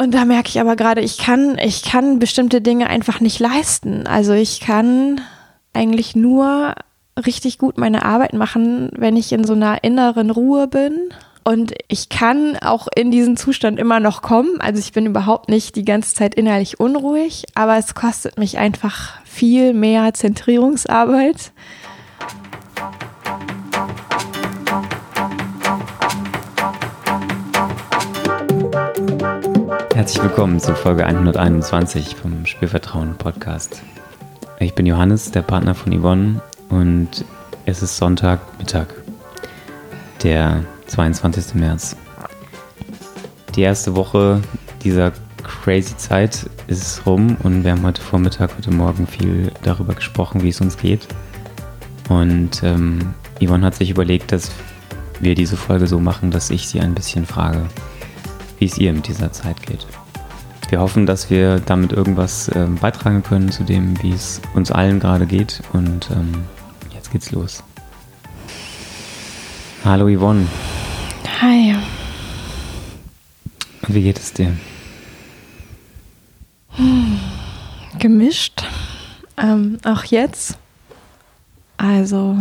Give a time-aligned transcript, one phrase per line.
[0.00, 4.06] Und da merke ich aber gerade, ich kann, ich kann bestimmte Dinge einfach nicht leisten.
[4.06, 5.20] Also ich kann
[5.74, 6.74] eigentlich nur
[7.26, 11.10] richtig gut meine Arbeit machen, wenn ich in so einer inneren Ruhe bin.
[11.44, 14.58] Und ich kann auch in diesen Zustand immer noch kommen.
[14.62, 19.22] Also ich bin überhaupt nicht die ganze Zeit innerlich unruhig, aber es kostet mich einfach
[19.26, 21.52] viel mehr Zentrierungsarbeit.
[30.00, 33.82] Herzlich willkommen zu Folge 121 vom Spielvertrauen Podcast.
[34.58, 37.22] Ich bin Johannes, der Partner von Yvonne und
[37.66, 38.86] es ist Sonntagmittag,
[40.22, 41.54] der 22.
[41.54, 41.96] März.
[43.54, 44.40] Die erste Woche
[44.82, 50.42] dieser crazy Zeit ist rum und wir haben heute Vormittag, heute Morgen viel darüber gesprochen,
[50.42, 51.06] wie es uns geht.
[52.08, 54.50] Und ähm, Yvonne hat sich überlegt, dass
[55.20, 57.66] wir diese Folge so machen, dass ich sie ein bisschen frage,
[58.60, 59.86] wie es ihr mit dieser Zeit geht.
[60.68, 65.00] Wir hoffen, dass wir damit irgendwas äh, beitragen können zu dem, wie es uns allen
[65.00, 65.62] gerade geht.
[65.72, 66.44] Und ähm,
[66.94, 67.64] jetzt geht's los.
[69.82, 70.46] Hallo Yvonne.
[71.40, 71.74] Hi.
[73.88, 74.54] Wie geht es dir?
[76.76, 77.18] Hm,
[77.98, 78.62] gemischt.
[79.38, 80.58] Ähm, auch jetzt.
[81.78, 82.38] Also,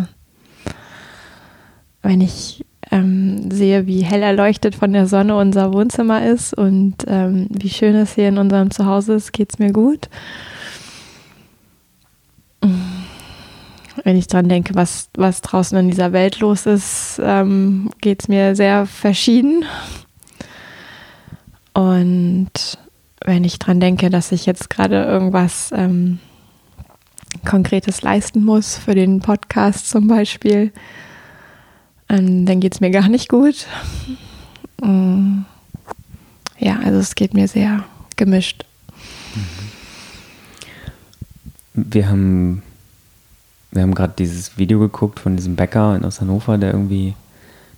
[2.01, 7.47] wenn ich ähm, sehe, wie hell erleuchtet von der Sonne unser Wohnzimmer ist und ähm,
[7.49, 10.09] wie schön es hier in unserem Zuhause ist, geht es mir gut.
[14.03, 18.27] Wenn ich dran denke, was, was draußen in dieser Welt los ist, ähm, geht es
[18.27, 19.65] mir sehr verschieden.
[21.73, 22.77] Und
[23.23, 26.19] wenn ich dran denke, dass ich jetzt gerade irgendwas ähm,
[27.45, 30.71] Konkretes leisten muss, für den Podcast zum Beispiel,
[32.09, 33.67] dann geht es mir gar nicht gut.
[34.81, 35.41] Mm.
[36.57, 37.83] Ja, also es geht mir sehr
[38.17, 38.65] gemischt.
[41.73, 42.63] Wir haben,
[43.71, 47.15] wir haben gerade dieses Video geguckt von diesem Bäcker aus Hannover, der irgendwie,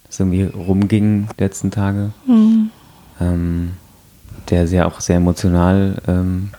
[0.08, 2.12] das irgendwie rumging die letzten Tage.
[2.26, 2.72] Mhm.
[3.20, 3.72] Ähm,
[4.50, 6.50] der sehr auch sehr emotional ähm,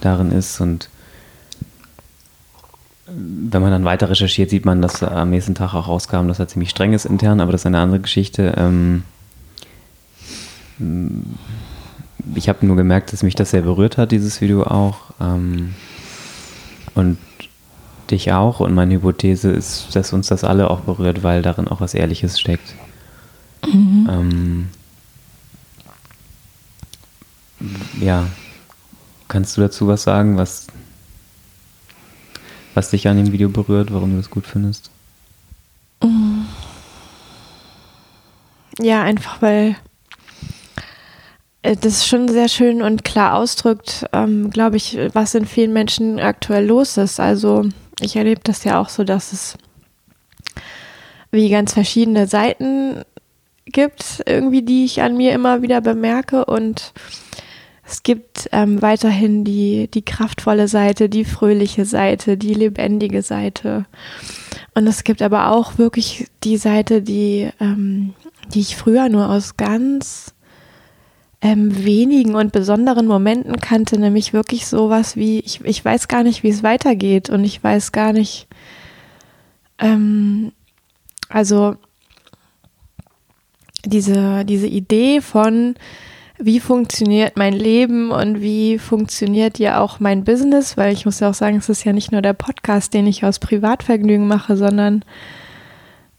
[0.00, 0.88] darin ist und
[3.14, 6.48] wenn man dann weiter recherchiert, sieht man, dass am nächsten Tag auch rauskam, dass er
[6.48, 8.54] ziemlich streng ist intern, aber das ist eine andere Geschichte.
[8.56, 9.04] Ähm,
[12.34, 14.98] ich habe nur gemerkt, dass mich das sehr berührt hat, dieses Video auch.
[15.20, 15.74] Ähm,
[16.94, 17.18] und
[18.10, 18.60] dich auch.
[18.60, 22.40] Und meine Hypothese ist, dass uns das alle auch berührt, weil darin auch was Ehrliches
[22.40, 22.74] steckt.
[23.66, 24.08] Mhm.
[24.10, 24.68] Ähm,
[28.00, 28.26] ja,
[29.28, 30.68] kannst du dazu was sagen, was
[32.78, 34.88] was dich an dem Video berührt, warum du das gut findest?
[38.80, 39.74] Ja, einfach weil
[41.62, 46.20] äh, das schon sehr schön und klar ausdrückt, ähm, glaube ich, was in vielen Menschen
[46.20, 47.18] aktuell los ist.
[47.18, 47.64] Also
[48.00, 49.58] ich erlebe das ja auch so, dass es
[51.32, 53.02] wie ganz verschiedene Seiten
[53.66, 56.92] gibt, irgendwie, die ich an mir immer wieder bemerke und
[57.90, 63.86] es gibt ähm, weiterhin die, die kraftvolle Seite, die fröhliche Seite, die lebendige Seite.
[64.74, 68.12] Und es gibt aber auch wirklich die Seite, die, ähm,
[68.52, 70.34] die ich früher nur aus ganz
[71.40, 76.42] ähm, wenigen und besonderen Momenten kannte, nämlich wirklich sowas wie, ich, ich weiß gar nicht,
[76.42, 78.48] wie es weitergeht und ich weiß gar nicht,
[79.78, 80.52] ähm,
[81.30, 81.76] also
[83.86, 85.74] diese, diese Idee von,
[86.38, 91.30] wie funktioniert mein Leben und wie funktioniert ja auch mein Business, weil ich muss ja
[91.30, 95.04] auch sagen, es ist ja nicht nur der Podcast, den ich aus Privatvergnügen mache, sondern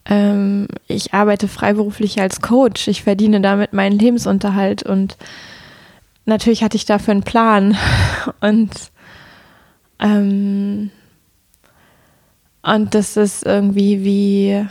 [0.06, 2.88] ähm, ich arbeite freiberuflich als Coach.
[2.90, 5.18] Ich verdiene damit meinen Lebensunterhalt und
[6.26, 7.78] natürlich hatte ich dafür einen Plan
[8.42, 8.72] und
[10.00, 10.92] ähm,
[12.62, 14.66] und das ist irgendwie wie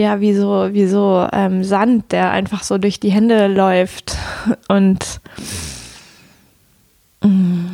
[0.00, 4.16] ja, wie so, wie so ähm, Sand, der einfach so durch die Hände läuft.
[4.68, 5.20] Und,
[7.22, 7.66] mm.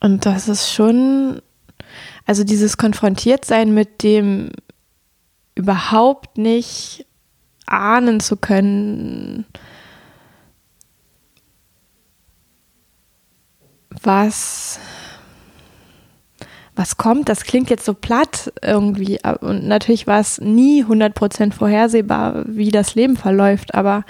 [0.00, 1.42] und das ist schon,
[2.24, 4.50] also dieses Konfrontiertsein mit dem
[5.54, 7.04] überhaupt nicht
[7.66, 9.44] ahnen zu können,
[14.02, 14.80] was
[16.80, 19.18] was kommt, das klingt jetzt so platt irgendwie.
[19.42, 23.74] Und natürlich war es nie 100% vorhersehbar, wie das Leben verläuft.
[23.74, 24.04] Aber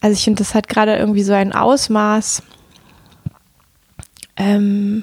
[0.00, 2.44] also ich finde, das hat gerade irgendwie so ein Ausmaß.
[4.36, 5.02] Ähm,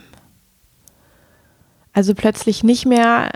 [1.91, 3.29] also plötzlich nicht mehr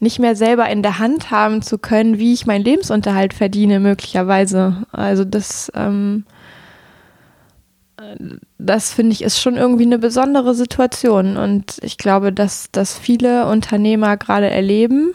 [0.00, 4.84] nicht mehr selber in der Hand haben zu können, wie ich meinen Lebensunterhalt verdiene, möglicherweise.
[4.92, 6.24] Also das, ähm,
[8.58, 11.36] das finde ich ist schon irgendwie eine besondere Situation.
[11.36, 15.12] Und ich glaube, dass das viele Unternehmer gerade erleben.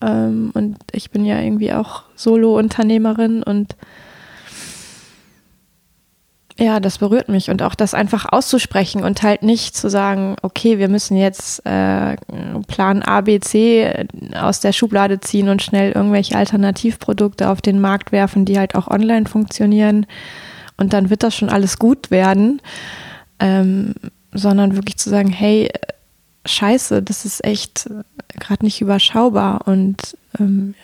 [0.00, 3.76] Ähm, und ich bin ja irgendwie auch Solo-Unternehmerin und
[6.56, 10.78] ja, das berührt mich und auch das einfach auszusprechen und halt nicht zu sagen, okay,
[10.78, 12.16] wir müssen jetzt äh,
[12.68, 14.06] Plan A, B, C
[14.40, 18.86] aus der Schublade ziehen und schnell irgendwelche Alternativprodukte auf den Markt werfen, die halt auch
[18.86, 20.06] online funktionieren
[20.76, 22.60] und dann wird das schon alles gut werden,
[23.38, 23.94] ähm,
[24.32, 25.70] sondern wirklich zu sagen, hey,
[26.46, 27.88] scheiße, das ist echt
[28.40, 30.74] gerade nicht überschaubar und ähm,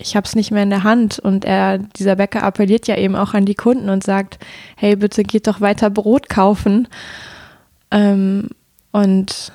[0.00, 1.18] ich habe es nicht mehr in der Hand.
[1.18, 4.38] Und er, dieser Bäcker appelliert ja eben auch an die Kunden und sagt,
[4.76, 6.88] hey, bitte geht doch weiter Brot kaufen.
[7.90, 8.48] Ähm,
[8.92, 9.52] und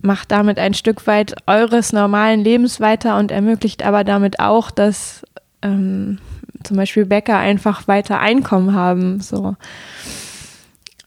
[0.00, 5.24] macht damit ein Stück weit eures normalen Lebens weiter und ermöglicht aber damit auch, dass
[5.62, 6.18] ähm,
[6.64, 9.20] zum Beispiel Bäcker einfach weiter Einkommen haben.
[9.20, 9.56] So.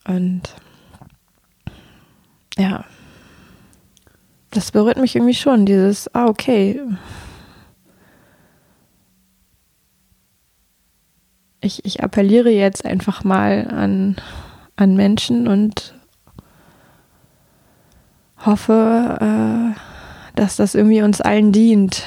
[0.05, 0.41] Und
[2.57, 2.85] ja
[4.55, 6.81] das berührt mich irgendwie schon, dieses, ah, okay.
[11.59, 14.15] Ich, ich appelliere jetzt einfach mal an,
[14.75, 15.93] an Menschen und
[18.45, 19.79] hoffe, äh,
[20.35, 22.03] dass das irgendwie uns allen dient.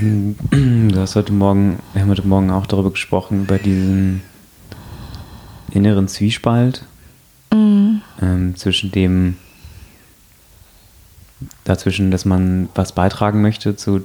[0.00, 4.22] Du hast heute Morgen, wir haben heute Morgen auch darüber gesprochen, über diesen
[5.72, 6.84] inneren Zwiespalt,
[7.52, 8.02] Mhm.
[8.20, 9.36] Ähm, zwischen dem,
[11.64, 14.02] dazwischen, dass man was beitragen möchte zu,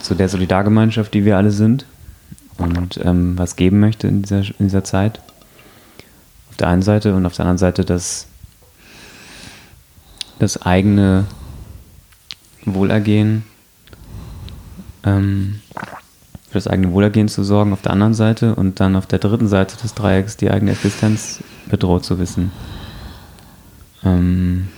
[0.00, 1.86] zu der Solidargemeinschaft, die wir alle sind
[2.58, 5.20] und ähm, was geben möchte in dieser, in dieser Zeit.
[6.50, 8.26] Auf der einen Seite und auf der anderen Seite das,
[10.38, 11.26] das eigene
[12.64, 13.44] Wohlergehen
[15.04, 15.60] ähm,
[16.48, 19.48] für das eigene Wohlergehen zu sorgen auf der anderen Seite und dann auf der dritten
[19.48, 22.52] Seite des Dreiecks die eigene Existenz bedroht zu wissen.
[24.04, 24.68] Ähm,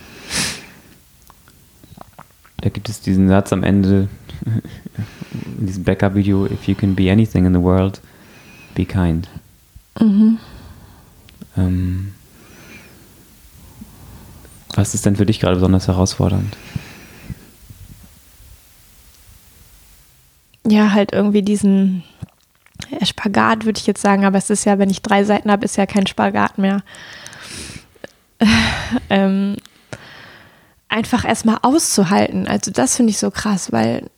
[2.57, 4.07] da gibt es diesen Satz am Ende
[5.59, 7.99] in diesem Backup-Video: If you can be anything in the world,
[8.73, 9.27] be kind.
[9.99, 10.37] Mhm.
[11.57, 12.13] Ähm,
[14.75, 16.55] was ist denn für dich gerade besonders herausfordernd?
[20.65, 22.03] Ja, halt irgendwie diesen
[23.03, 25.77] Spagat, würde ich jetzt sagen, aber es ist ja, wenn ich drei Seiten habe, ist
[25.77, 26.81] ja kein Spagat mehr.
[29.09, 29.55] ähm,
[30.89, 32.47] einfach erstmal auszuhalten.
[32.47, 34.09] Also das finde ich so krass, weil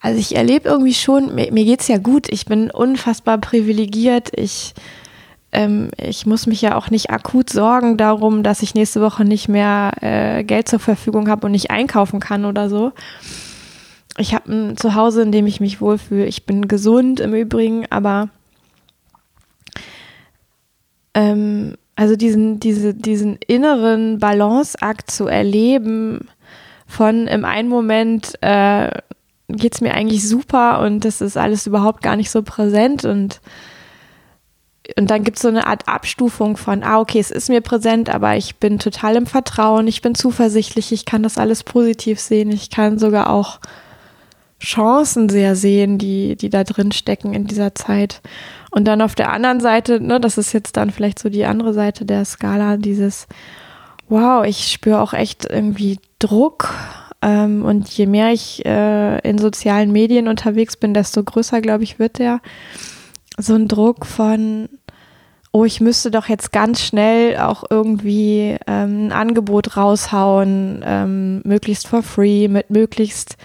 [0.00, 4.30] also ich erlebe irgendwie schon, mir, mir geht es ja gut, ich bin unfassbar privilegiert,
[4.36, 4.74] ich,
[5.50, 9.48] ähm, ich muss mich ja auch nicht akut sorgen darum, dass ich nächste Woche nicht
[9.48, 12.92] mehr äh, Geld zur Verfügung habe und nicht einkaufen kann oder so
[14.18, 16.26] ich habe ein Zuhause, in dem ich mich wohlfühle.
[16.26, 18.28] Ich bin gesund im Übrigen, aber
[21.14, 26.28] ähm, also diesen, diese, diesen inneren Balanceakt zu erleben,
[26.86, 28.90] von im einen Moment äh,
[29.48, 33.40] geht es mir eigentlich super und das ist alles überhaupt gar nicht so präsent und
[34.96, 38.08] und dann gibt es so eine Art Abstufung von, ah, okay, es ist mir präsent,
[38.08, 42.50] aber ich bin total im Vertrauen, ich bin zuversichtlich, ich kann das alles positiv sehen,
[42.50, 43.60] ich kann sogar auch
[44.60, 48.20] Chancen sehr sehen, die, die da drin stecken in dieser Zeit.
[48.70, 51.72] Und dann auf der anderen Seite, ne, das ist jetzt dann vielleicht so die andere
[51.72, 53.26] Seite der Skala, dieses,
[54.08, 56.74] wow, ich spüre auch echt irgendwie Druck.
[57.22, 61.98] Ähm, und je mehr ich äh, in sozialen Medien unterwegs bin, desto größer, glaube ich,
[61.98, 62.40] wird der.
[63.36, 64.68] So ein Druck von,
[65.52, 71.86] oh, ich müsste doch jetzt ganz schnell auch irgendwie ähm, ein Angebot raushauen, ähm, möglichst
[71.86, 73.36] for free, mit möglichst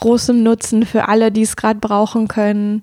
[0.00, 2.82] großem Nutzen für alle, die es gerade brauchen können,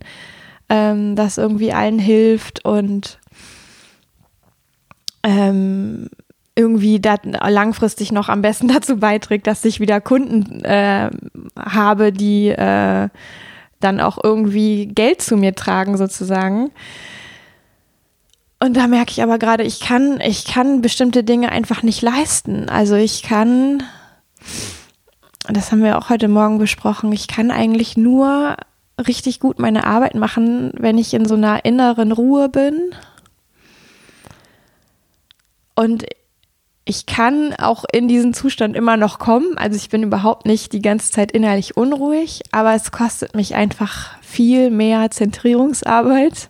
[0.70, 3.20] ähm, das irgendwie allen hilft und
[5.24, 6.10] ähm,
[6.56, 11.10] irgendwie langfristig noch am besten dazu beiträgt, dass ich wieder Kunden äh,
[11.58, 13.10] habe, die äh,
[13.80, 16.72] dann auch irgendwie Geld zu mir tragen sozusagen.
[18.60, 22.70] Und da merke ich aber gerade, ich kann, ich kann bestimmte Dinge einfach nicht leisten.
[22.70, 23.84] Also ich kann
[25.50, 28.56] das haben wir auch heute Morgen besprochen, ich kann eigentlich nur
[29.08, 32.92] richtig gut meine Arbeit machen, wenn ich in so einer inneren Ruhe bin.
[35.76, 36.06] Und
[36.86, 39.58] ich kann auch in diesen Zustand immer noch kommen.
[39.58, 44.22] Also ich bin überhaupt nicht die ganze Zeit innerlich unruhig, aber es kostet mich einfach
[44.22, 46.50] viel mehr Zentrierungsarbeit.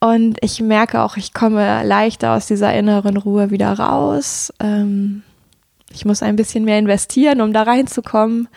[0.00, 4.52] Und ich merke auch, ich komme leichter aus dieser inneren Ruhe wieder raus.
[4.58, 5.22] Ähm,
[5.94, 8.48] ich muss ein bisschen mehr investieren, um da reinzukommen.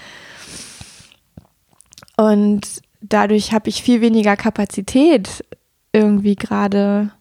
[2.18, 2.62] Und
[3.02, 5.44] dadurch habe ich viel weniger Kapazität,
[5.92, 7.12] irgendwie gerade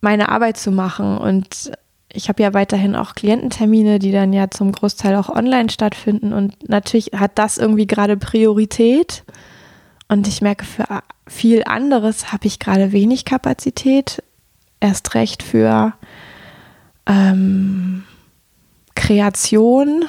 [0.00, 1.18] meine Arbeit zu machen.
[1.18, 1.72] Und
[2.12, 6.32] ich habe ja weiterhin auch Kliententermine, die dann ja zum Großteil auch online stattfinden.
[6.32, 9.24] Und natürlich hat das irgendwie gerade Priorität.
[10.08, 14.22] Und ich merke, für viel anderes habe ich gerade wenig Kapazität.
[14.80, 15.94] Erst recht für
[17.06, 18.04] ähm,
[18.96, 20.04] Kreation,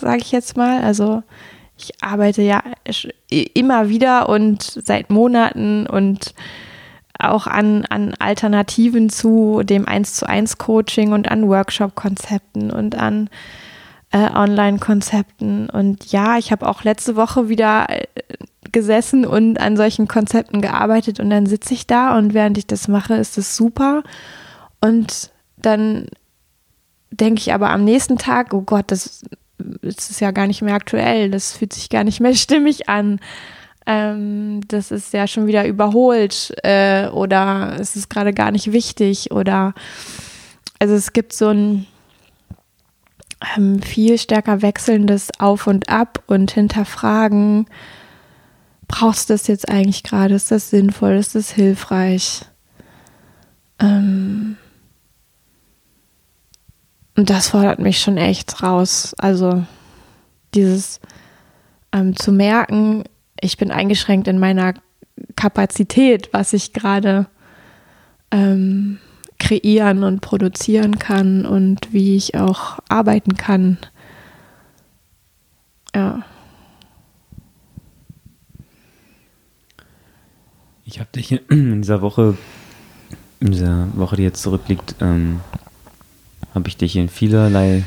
[0.00, 0.82] sage ich jetzt mal.
[0.82, 1.22] Also
[1.78, 2.62] ich arbeite ja
[3.28, 6.34] immer wieder und seit Monaten und
[7.18, 13.30] auch an, an Alternativen zu dem 1 zu 1 Coaching und an Workshop-Konzepten und an
[14.10, 15.70] äh, Online-Konzepten.
[15.70, 18.06] Und ja, ich habe auch letzte Woche wieder äh,
[18.72, 22.88] gesessen und an solchen Konzepten gearbeitet und dann sitze ich da und während ich das
[22.88, 24.02] mache, ist es super.
[24.80, 26.06] Und dann
[27.12, 29.22] denke ich aber am nächsten Tag, oh Gott, das,
[29.58, 33.20] das ist ja gar nicht mehr aktuell, das fühlt sich gar nicht mehr stimmig an.
[33.84, 39.32] Ähm, das ist ja schon wieder überholt äh, oder es ist gerade gar nicht wichtig
[39.32, 39.74] oder
[40.78, 41.86] also es gibt so ein
[43.56, 47.66] ähm, viel stärker wechselndes Auf und Ab und Hinterfragen.
[48.86, 50.34] Brauchst du das jetzt eigentlich gerade?
[50.34, 51.12] Ist das sinnvoll?
[51.14, 52.42] Ist das hilfreich?
[53.80, 54.56] Ähm,
[57.16, 59.14] und das fordert mich schon echt raus.
[59.18, 59.64] Also
[60.54, 61.00] dieses
[61.92, 63.04] ähm, zu merken,
[63.40, 64.74] ich bin eingeschränkt in meiner
[65.36, 67.26] Kapazität, was ich gerade
[68.30, 68.98] ähm,
[69.38, 73.78] kreieren und produzieren kann und wie ich auch arbeiten kann.
[75.94, 76.22] Ja.
[80.84, 82.36] Ich habe dich in dieser Woche,
[83.40, 85.40] in dieser Woche, die jetzt zurückliegt, ähm,
[86.54, 87.84] habe ich dich in vielerlei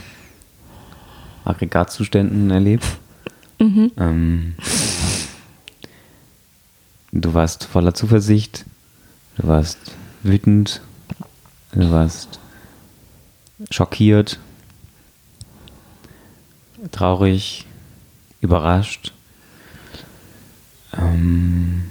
[1.44, 2.86] Aggregatzuständen erlebt.
[3.60, 3.92] Mhm.
[3.98, 4.56] Ähm,
[7.12, 8.66] du warst voller Zuversicht,
[9.38, 9.78] du warst
[10.24, 10.82] wütend,
[11.74, 12.40] du warst
[13.70, 14.40] schockiert,
[16.92, 17.66] traurig,
[18.42, 19.14] überrascht.
[20.98, 21.84] Ähm,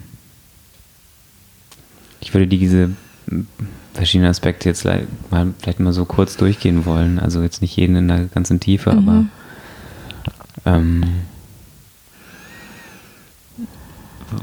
[2.20, 2.90] ich würde diese
[3.94, 5.06] verschiedene Aspekte jetzt mal
[5.60, 7.18] vielleicht mal so kurz durchgehen wollen.
[7.18, 9.08] Also jetzt nicht jeden in der ganzen Tiefe, mhm.
[9.08, 9.24] aber
[10.66, 11.04] ähm,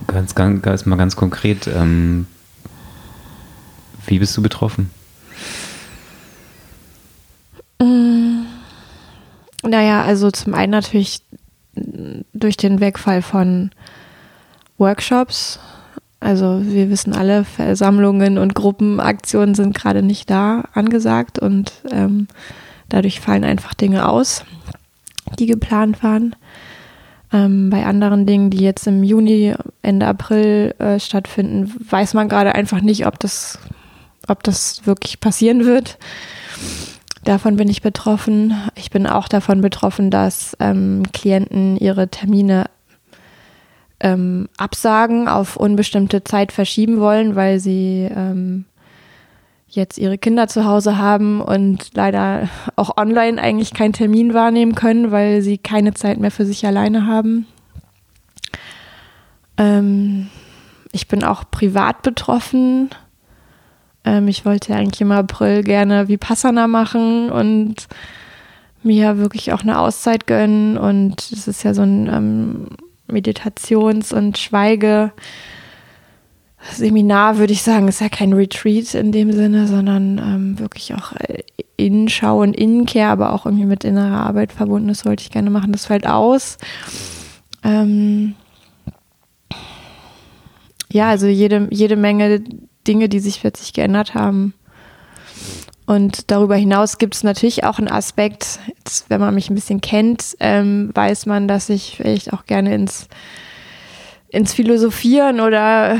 [0.08, 2.28] ganz, ganz, mal ganz konkret, ähm,
[4.08, 4.90] wie bist du betroffen?
[7.80, 8.46] Mm,
[9.64, 11.22] naja, also zum einen natürlich
[12.34, 13.72] durch den Wegfall von
[14.78, 15.60] Workshops
[16.22, 22.28] also wir wissen alle, Versammlungen und Gruppenaktionen sind gerade nicht da angesagt und ähm,
[22.90, 24.46] dadurch fallen einfach Dinge aus,
[25.40, 26.36] die geplant waren.
[27.34, 32.54] Ähm, bei anderen Dingen, die jetzt im Juni, Ende April äh, stattfinden, weiß man gerade
[32.54, 33.58] einfach nicht, ob das,
[34.28, 35.98] ob das wirklich passieren wird.
[37.24, 38.54] Davon bin ich betroffen.
[38.76, 42.66] Ich bin auch davon betroffen, dass ähm, Klienten ihre Termine
[44.02, 48.66] ähm, absagen, auf unbestimmte Zeit verschieben wollen, weil sie ähm,
[49.70, 55.12] jetzt ihre Kinder zu Hause haben und leider auch online eigentlich keinen Termin wahrnehmen können,
[55.12, 57.46] weil sie keine Zeit mehr für sich alleine haben.
[59.58, 60.28] Ähm,
[60.92, 62.90] ich bin auch privat betroffen.
[64.04, 67.88] Ähm, ich wollte eigentlich im April gerne Vipassana machen und
[68.84, 70.78] mir wirklich auch eine Auszeit gönnen.
[70.78, 72.68] Und es ist ja so ein ähm,
[73.12, 75.12] Meditations- und Schweige-
[76.70, 81.14] Seminar würde ich sagen, ist ja kein Retreat in dem Sinne, sondern ähm, wirklich auch
[81.14, 81.44] äh,
[81.78, 84.88] Innenschau und Innenkehr, aber auch irgendwie mit innerer Arbeit verbunden.
[84.88, 85.72] Das wollte ich gerne machen.
[85.72, 86.58] Das fällt aus.
[87.64, 88.36] Ähm
[90.92, 92.44] ja, also jede, jede Menge
[92.88, 94.54] Dinge, die sich plötzlich geändert haben.
[95.86, 99.82] Und darüber hinaus gibt es natürlich auch einen Aspekt, jetzt, wenn man mich ein bisschen
[99.82, 103.08] kennt, ähm, weiß man, dass ich vielleicht auch gerne ins,
[104.30, 105.98] ins Philosophieren oder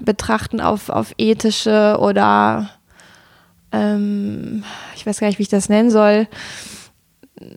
[0.00, 2.70] Betrachten auf, auf ethische oder
[3.72, 6.28] ähm, ich weiß gar nicht, wie ich das nennen soll.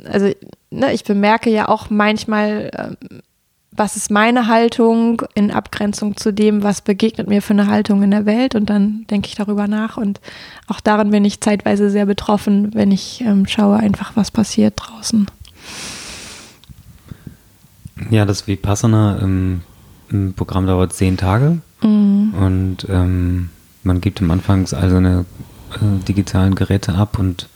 [0.05, 0.31] Also,
[0.69, 3.21] ne, ich bemerke ja auch manchmal, ähm,
[3.77, 8.11] was ist meine Haltung in Abgrenzung zu dem, was begegnet mir für eine Haltung in
[8.11, 10.19] der Welt und dann denke ich darüber nach und
[10.67, 15.27] auch darin bin ich zeitweise sehr betroffen, wenn ich ähm, schaue einfach, was passiert draußen.
[18.09, 19.61] Ja, das Vipassana im,
[20.09, 22.33] im Programm dauert zehn Tage mhm.
[22.33, 23.49] und ähm,
[23.83, 25.25] man gibt am Anfang all seine
[25.75, 27.47] äh, digitalen Geräte ab und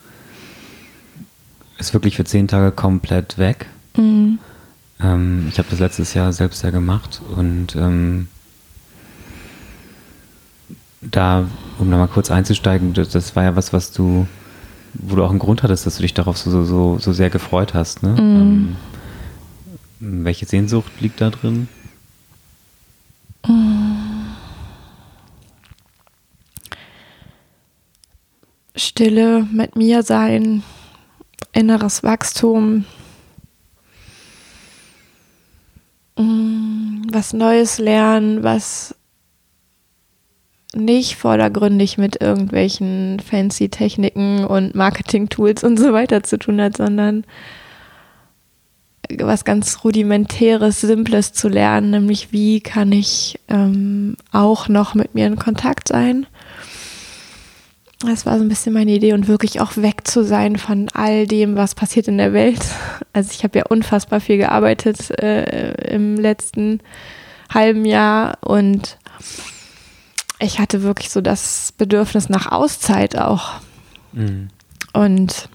[1.80, 3.66] ist wirklich für zehn Tage komplett weg.
[3.98, 4.40] Mhm.
[5.04, 8.28] Ähm, ich habe das letztes Jahr selbst ja gemacht und ähm,
[11.02, 11.48] da,
[11.80, 14.28] um da mal kurz einzusteigen, das, das, war ja was, was du,
[14.94, 17.74] wo du auch einen Grund hattest, dass du dich darauf so, so, so sehr gefreut
[17.74, 18.04] hast.
[18.04, 18.10] Ne?
[18.10, 18.20] Mhm.
[18.20, 18.76] Ähm,
[20.00, 21.68] welche Sehnsucht liegt da drin?
[28.76, 30.64] Stille mit mir sein,
[31.54, 32.86] inneres Wachstum,
[37.14, 38.96] was Neues lernen, was
[40.74, 47.26] nicht vordergründig mit irgendwelchen fancy Techniken und Marketing-Tools und so weiter zu tun hat, sondern
[49.20, 55.28] was ganz rudimentäres, simples zu lernen, nämlich wie kann ich ähm, auch noch mit mir
[55.28, 56.28] in Kontakt sein
[58.10, 61.28] das war so ein bisschen meine Idee und wirklich auch weg zu sein von all
[61.28, 62.62] dem, was passiert in der Welt.
[63.14, 66.80] Also ich habe ja unfassbar viel gearbeitet äh, im letzten
[67.54, 68.98] halben Jahr und
[70.40, 73.56] ich hatte wirklich so das Bedürfnis nach Auszeit auch.
[74.14, 74.48] Mhm.
[74.94, 75.50] Und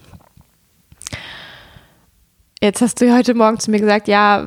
[2.61, 4.45] jetzt hast du heute Morgen zu mir gesagt, ja,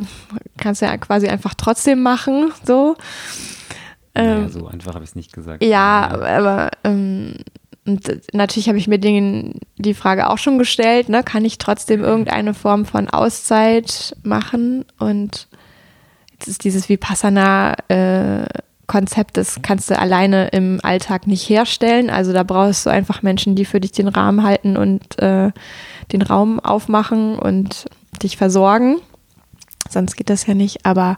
[0.57, 2.97] kannst du ja quasi einfach trotzdem machen, so.
[4.15, 5.65] Naja, ähm, so einfach habe ich es nicht gesagt.
[5.65, 7.35] Ja, aber ähm,
[7.87, 12.03] und natürlich habe ich mir den, die Frage auch schon gestellt, ne, kann ich trotzdem
[12.05, 14.85] irgendeine Form von Auszeit machen?
[14.99, 15.49] Und
[16.33, 22.11] jetzt ist dieses Vipassana-Konzept, äh, das kannst du alleine im Alltag nicht herstellen.
[22.11, 25.51] Also da brauchst du einfach Menschen, die für dich den Rahmen halten und äh,
[26.13, 27.87] den Raum aufmachen und
[28.23, 28.97] dich versorgen.
[29.89, 30.85] Sonst geht das ja nicht.
[30.85, 31.17] Aber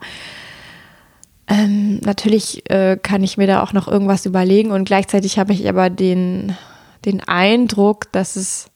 [1.52, 5.68] ähm, natürlich äh, kann ich mir da auch noch irgendwas überlegen und gleichzeitig habe ich
[5.68, 6.56] aber den,
[7.04, 8.71] den Eindruck, dass es,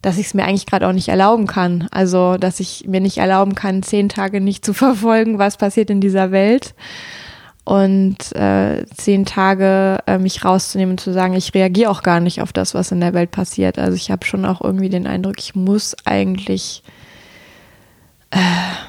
[0.00, 1.88] dass ich es mir eigentlich gerade auch nicht erlauben kann.
[1.90, 6.00] Also, dass ich mir nicht erlauben kann, zehn Tage nicht zu verfolgen, was passiert in
[6.00, 6.74] dieser Welt
[7.64, 12.42] und äh, zehn Tage äh, mich rauszunehmen und zu sagen, ich reagiere auch gar nicht
[12.42, 13.80] auf das, was in der Welt passiert.
[13.80, 16.84] Also ich habe schon auch irgendwie den Eindruck, ich muss eigentlich,
[18.30, 18.38] äh,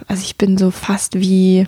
[0.07, 1.67] also ich bin so fast wie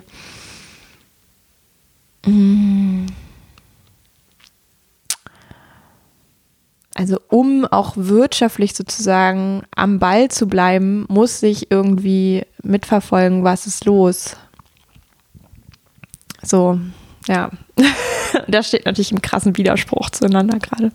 [6.94, 13.84] also um auch wirtschaftlich sozusagen am Ball zu bleiben, muss ich irgendwie mitverfolgen, was ist
[13.84, 14.36] los.
[16.42, 16.80] So,
[17.28, 17.50] ja.
[18.48, 20.90] das steht natürlich im krassen Widerspruch zueinander gerade.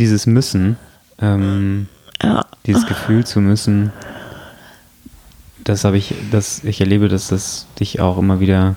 [0.00, 0.76] Dieses Müssen,
[1.20, 1.88] ähm,
[2.22, 2.46] ja.
[2.66, 3.92] dieses Gefühl zu müssen,
[5.64, 8.76] das habe ich, das, ich erlebe, dass das dich auch immer wieder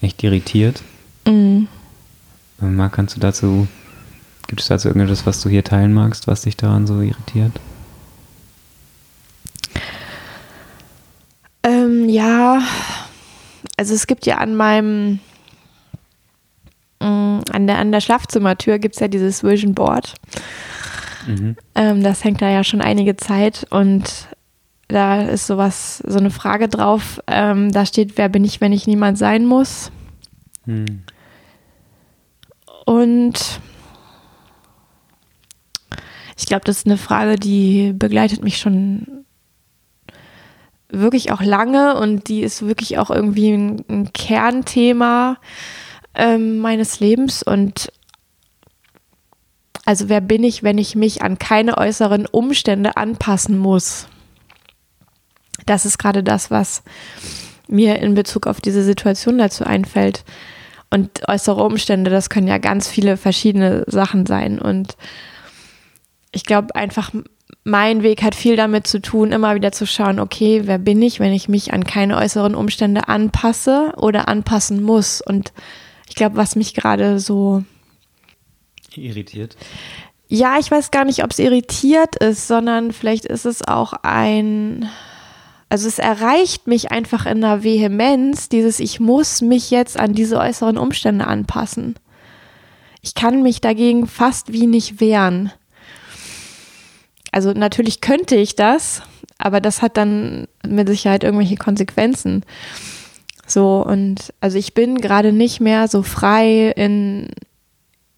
[0.00, 0.82] echt irritiert.
[1.26, 1.68] Mhm.
[2.60, 3.66] Marc, kannst du dazu,
[4.46, 7.52] gibt es dazu irgendetwas, was du hier teilen magst, was dich daran so irritiert?
[11.62, 12.62] Ähm, ja,
[13.76, 15.18] also es gibt ja an meinem,
[17.00, 20.14] mm, an der, an der Schlafzimmertür gibt es ja dieses Vision Board.
[21.26, 21.56] Mhm.
[21.74, 24.28] Ähm, das hängt da ja schon einige Zeit und
[24.88, 27.20] da ist sowas, so eine Frage drauf.
[27.26, 29.90] Ähm, da steht, wer bin ich, wenn ich niemand sein muss?
[30.64, 31.02] Hm.
[32.84, 33.60] Und
[36.36, 39.24] ich glaube, das ist eine Frage, die begleitet mich schon
[40.88, 45.38] wirklich auch lange und die ist wirklich auch irgendwie ein, ein Kernthema
[46.14, 47.42] ähm, meines Lebens.
[47.42, 47.90] Und
[49.84, 54.08] also wer bin ich, wenn ich mich an keine äußeren Umstände anpassen muss?
[55.66, 56.82] Das ist gerade das, was
[57.68, 60.24] mir in Bezug auf diese Situation dazu einfällt.
[60.90, 64.60] Und äußere Umstände, das können ja ganz viele verschiedene Sachen sein.
[64.60, 64.96] Und
[66.30, 67.10] ich glaube einfach,
[67.64, 71.18] mein Weg hat viel damit zu tun, immer wieder zu schauen, okay, wer bin ich,
[71.18, 75.20] wenn ich mich an keine äußeren Umstände anpasse oder anpassen muss.
[75.20, 75.52] Und
[76.08, 77.64] ich glaube, was mich gerade so
[78.94, 79.56] irritiert.
[80.28, 84.88] Ja, ich weiß gar nicht, ob es irritiert ist, sondern vielleicht ist es auch ein
[85.68, 90.38] also es erreicht mich einfach in der Vehemenz, dieses ich muss mich jetzt an diese
[90.38, 91.96] äußeren Umstände anpassen.
[93.02, 95.52] Ich kann mich dagegen fast wie nicht wehren.
[97.32, 99.02] Also natürlich könnte ich das,
[99.38, 102.44] aber das hat dann mit Sicherheit irgendwelche Konsequenzen.
[103.46, 107.28] So, und also ich bin gerade nicht mehr so frei in,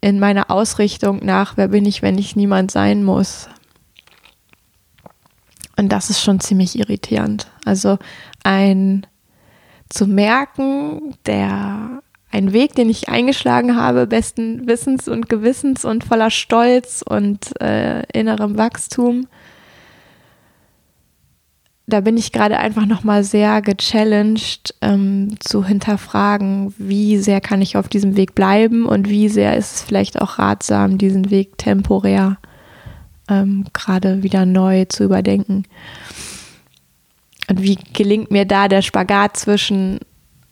[0.01, 3.49] in meiner Ausrichtung nach, wer bin ich, wenn ich niemand sein muss.
[5.77, 7.47] Und das ist schon ziemlich irritierend.
[7.63, 7.97] Also
[8.43, 9.05] ein
[9.89, 16.29] zu merken, der ein Weg, den ich eingeschlagen habe, besten Wissens und Gewissens und voller
[16.29, 19.27] Stolz und äh, innerem Wachstum.
[21.85, 27.77] Da bin ich gerade einfach nochmal sehr gechallenged, ähm, zu hinterfragen, wie sehr kann ich
[27.77, 32.37] auf diesem Weg bleiben und wie sehr ist es vielleicht auch ratsam, diesen Weg temporär
[33.27, 35.63] ähm, gerade wieder neu zu überdenken.
[37.49, 39.99] Und wie gelingt mir da der Spagat zwischen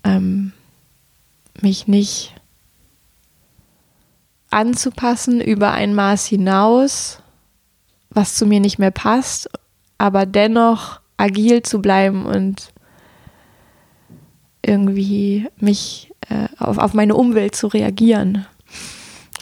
[0.03, 0.53] ähm,
[1.61, 2.33] mich nicht
[4.49, 7.19] anzupassen über ein Maß hinaus,
[8.09, 9.49] was zu mir nicht mehr passt,
[9.97, 12.73] aber dennoch agil zu bleiben und
[14.61, 18.45] irgendwie mich äh, auf, auf meine Umwelt zu reagieren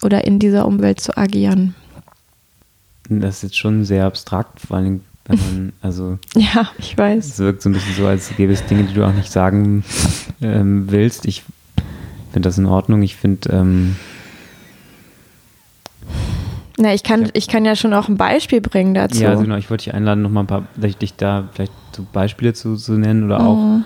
[0.02, 1.76] oder in dieser Umwelt zu agieren.
[3.10, 6.20] Das ist jetzt schon sehr abstrakt, vor allem wenn man, also.
[6.36, 7.26] ja, ich weiß.
[7.26, 9.84] Es wirkt so ein bisschen so, als gäbe es Dinge, die du auch nicht sagen
[10.42, 11.26] ähm, willst.
[11.26, 11.44] Ich
[12.32, 13.02] finde das in Ordnung.
[13.02, 13.50] Ich finde.
[13.50, 13.96] Ähm,
[16.78, 19.22] na, ich kann, ich kann ja schon auch ein Beispiel bringen dazu.
[19.22, 19.58] Ja, also genau.
[19.58, 22.94] Ich wollte dich einladen, nochmal ein paar, vielleicht dich da vielleicht so Beispiele zu, zu
[22.94, 23.56] nennen oder auch.
[23.56, 23.86] Mhm.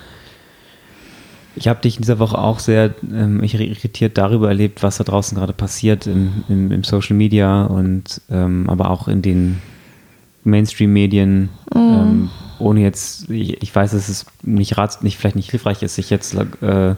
[1.58, 5.38] Ich habe dich in dieser Woche auch sehr ähm, irritiert darüber erlebt, was da draußen
[5.38, 9.60] gerade passiert im, im, im, Social Media und ähm, aber auch in den
[10.44, 11.78] Mainstream-Medien, mm.
[11.78, 15.96] ähm, ohne jetzt, ich, ich, weiß, dass es nicht rats, nicht, vielleicht nicht hilfreich ist,
[15.96, 16.96] sich jetzt äh,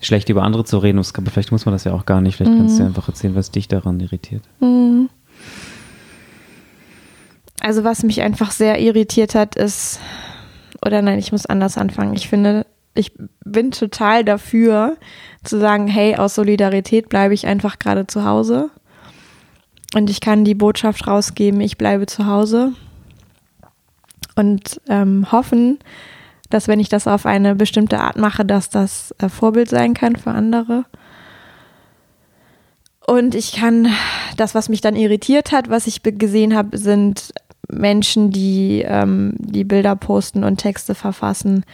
[0.00, 2.36] schlecht über andere zu reden, aber vielleicht muss man das ja auch gar nicht.
[2.36, 2.58] Vielleicht mm.
[2.58, 2.88] kannst du mhm.
[2.88, 4.42] einfach erzählen, was dich daran irritiert.
[4.60, 5.06] Mm.
[7.60, 9.98] Also was mich einfach sehr irritiert hat, ist,
[10.84, 12.14] oder nein, ich muss anders anfangen.
[12.14, 12.65] Ich finde,
[12.98, 13.12] ich
[13.44, 14.96] bin total dafür
[15.44, 18.70] zu sagen, hey, aus Solidarität bleibe ich einfach gerade zu Hause.
[19.94, 22.72] Und ich kann die Botschaft rausgeben, ich bleibe zu Hause.
[24.34, 25.78] Und ähm, hoffen,
[26.50, 30.16] dass wenn ich das auf eine bestimmte Art mache, dass das äh, Vorbild sein kann
[30.16, 30.84] für andere.
[33.06, 33.88] Und ich kann,
[34.36, 37.32] das, was mich dann irritiert hat, was ich gesehen habe, sind
[37.68, 41.64] Menschen, die ähm, die Bilder posten und Texte verfassen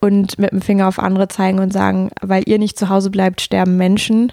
[0.00, 3.40] und mit dem Finger auf andere zeigen und sagen, weil ihr nicht zu Hause bleibt,
[3.40, 4.32] sterben Menschen.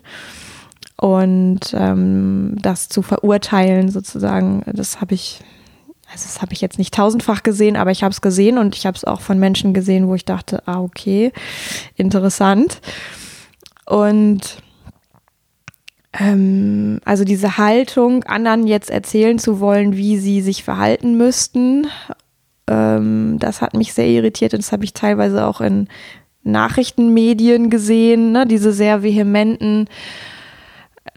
[0.95, 5.41] Und ähm, das zu verurteilen sozusagen, das habe ich,
[6.11, 8.85] also das habe ich jetzt nicht tausendfach gesehen, aber ich habe es gesehen und ich
[8.85, 11.31] habe es auch von Menschen gesehen, wo ich dachte, ah, okay,
[11.95, 12.81] interessant.
[13.85, 14.57] Und
[16.13, 21.87] ähm, also diese Haltung, anderen jetzt erzählen zu wollen, wie sie sich verhalten müssten,
[22.69, 25.87] ähm, das hat mich sehr irritiert und das habe ich teilweise auch in
[26.43, 28.45] Nachrichtenmedien gesehen, ne?
[28.45, 29.87] diese sehr vehementen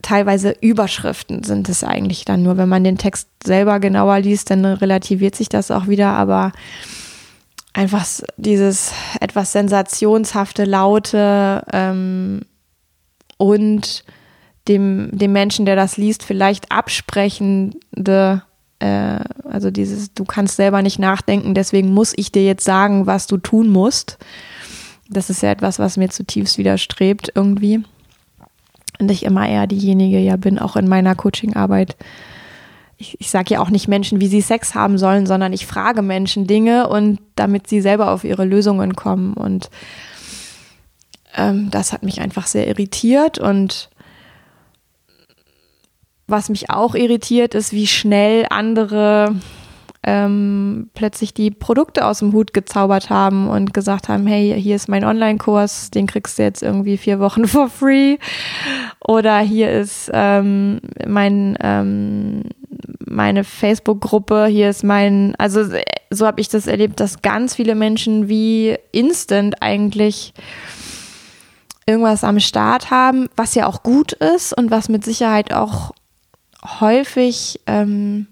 [0.03, 2.57] teilweise Überschriften sind es eigentlich dann nur.
[2.57, 6.53] Wenn man den Text selber genauer liest, dann relativiert sich das auch wieder, aber
[7.73, 12.43] einfach dieses etwas sensationshafte, laute ähm,
[13.37, 14.05] und
[14.69, 18.43] dem, dem Menschen, der das liest, vielleicht absprechende,
[18.81, 23.27] äh, also dieses, du kannst selber nicht nachdenken, deswegen muss ich dir jetzt sagen, was
[23.27, 24.19] du tun musst.
[25.09, 27.83] Das ist ja etwas, was mir zutiefst widerstrebt irgendwie
[29.01, 31.97] und ich immer eher diejenige ja bin, auch in meiner Coachingarbeit.
[32.99, 36.03] Ich, ich sage ja auch nicht Menschen, wie sie Sex haben sollen, sondern ich frage
[36.03, 39.33] Menschen Dinge und damit sie selber auf ihre Lösungen kommen.
[39.33, 39.71] Und
[41.35, 43.39] ähm, das hat mich einfach sehr irritiert.
[43.39, 43.89] Und
[46.31, 49.35] was mich auch irritiert, ist, wie schnell andere
[50.03, 54.89] ähm, plötzlich die Produkte aus dem Hut gezaubert haben und gesagt haben, hey, hier ist
[54.89, 58.17] mein Online-Kurs, den kriegst du jetzt irgendwie vier Wochen for free.
[59.07, 62.45] Oder hier ist ähm, mein ähm,
[63.11, 65.65] meine Facebook-Gruppe, hier ist mein, also
[66.11, 70.33] so habe ich das erlebt, dass ganz viele Menschen wie instant eigentlich
[71.87, 75.93] irgendwas am Start haben, was ja auch gut ist und was mit Sicherheit auch
[76.65, 78.27] häufig ähm,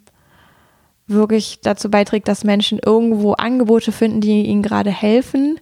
[1.07, 5.59] wirklich dazu beiträgt, dass Menschen irgendwo Angebote finden, die ihnen gerade helfen.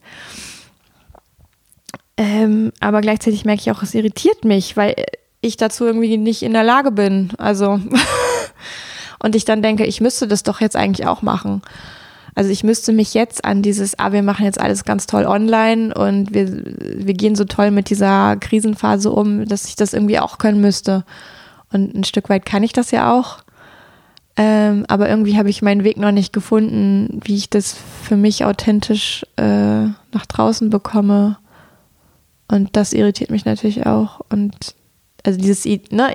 [2.16, 4.96] Ähm, aber gleichzeitig merke ich auch, es irritiert mich, weil
[5.40, 7.30] ich dazu irgendwie nicht in der Lage bin.
[7.38, 7.80] Also,
[9.18, 11.62] und ich dann denke, ich müsste das doch jetzt eigentlich auch machen.
[12.34, 15.94] Also ich müsste mich jetzt an dieses, ah, wir machen jetzt alles ganz toll online
[15.94, 20.36] und wir, wir gehen so toll mit dieser Krisenphase um, dass ich das irgendwie auch
[20.36, 21.04] können müsste.
[21.76, 23.40] Und ein Stück weit kann ich das ja auch.
[24.38, 28.46] Ähm, aber irgendwie habe ich meinen Weg noch nicht gefunden, wie ich das für mich
[28.46, 29.42] authentisch äh,
[29.84, 31.36] nach draußen bekomme.
[32.48, 34.20] Und das irritiert mich natürlich auch.
[34.30, 34.74] Und
[35.22, 36.14] also dieses, ne,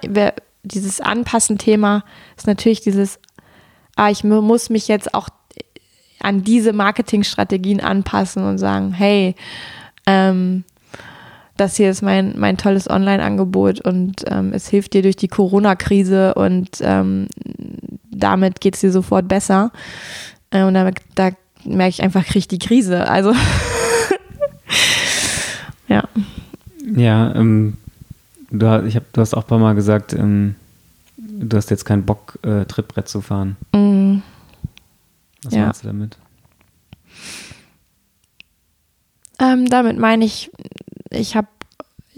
[0.63, 2.04] dieses Anpassen-Thema
[2.38, 3.19] ist natürlich dieses,
[3.95, 5.30] ah, ich muss mich jetzt auch
[6.21, 9.36] an diese Marketingstrategien anpassen und sagen, hey,
[10.08, 10.63] ähm,
[11.62, 16.34] das hier ist mein, mein tolles Online-Angebot und ähm, es hilft dir durch die Corona-Krise
[16.34, 17.28] und ähm,
[18.10, 19.71] damit geht es dir sofort besser.
[20.50, 21.30] Äh, und da, da
[21.63, 23.08] merke ich einfach, kriege ich die Krise.
[23.08, 23.34] Also
[25.88, 26.04] ja.
[26.95, 27.78] Ja, ähm,
[28.50, 30.56] du, ich hab, du hast auch ein paar Mal gesagt, ähm,
[31.17, 33.56] du hast jetzt keinen Bock, äh, Trittbrett zu fahren.
[33.74, 34.17] Mm.
[35.43, 35.65] Was Ja.
[35.65, 36.17] meinst du damit?
[39.39, 40.52] Ähm, damit meine ich,
[41.12, 41.47] ich habe,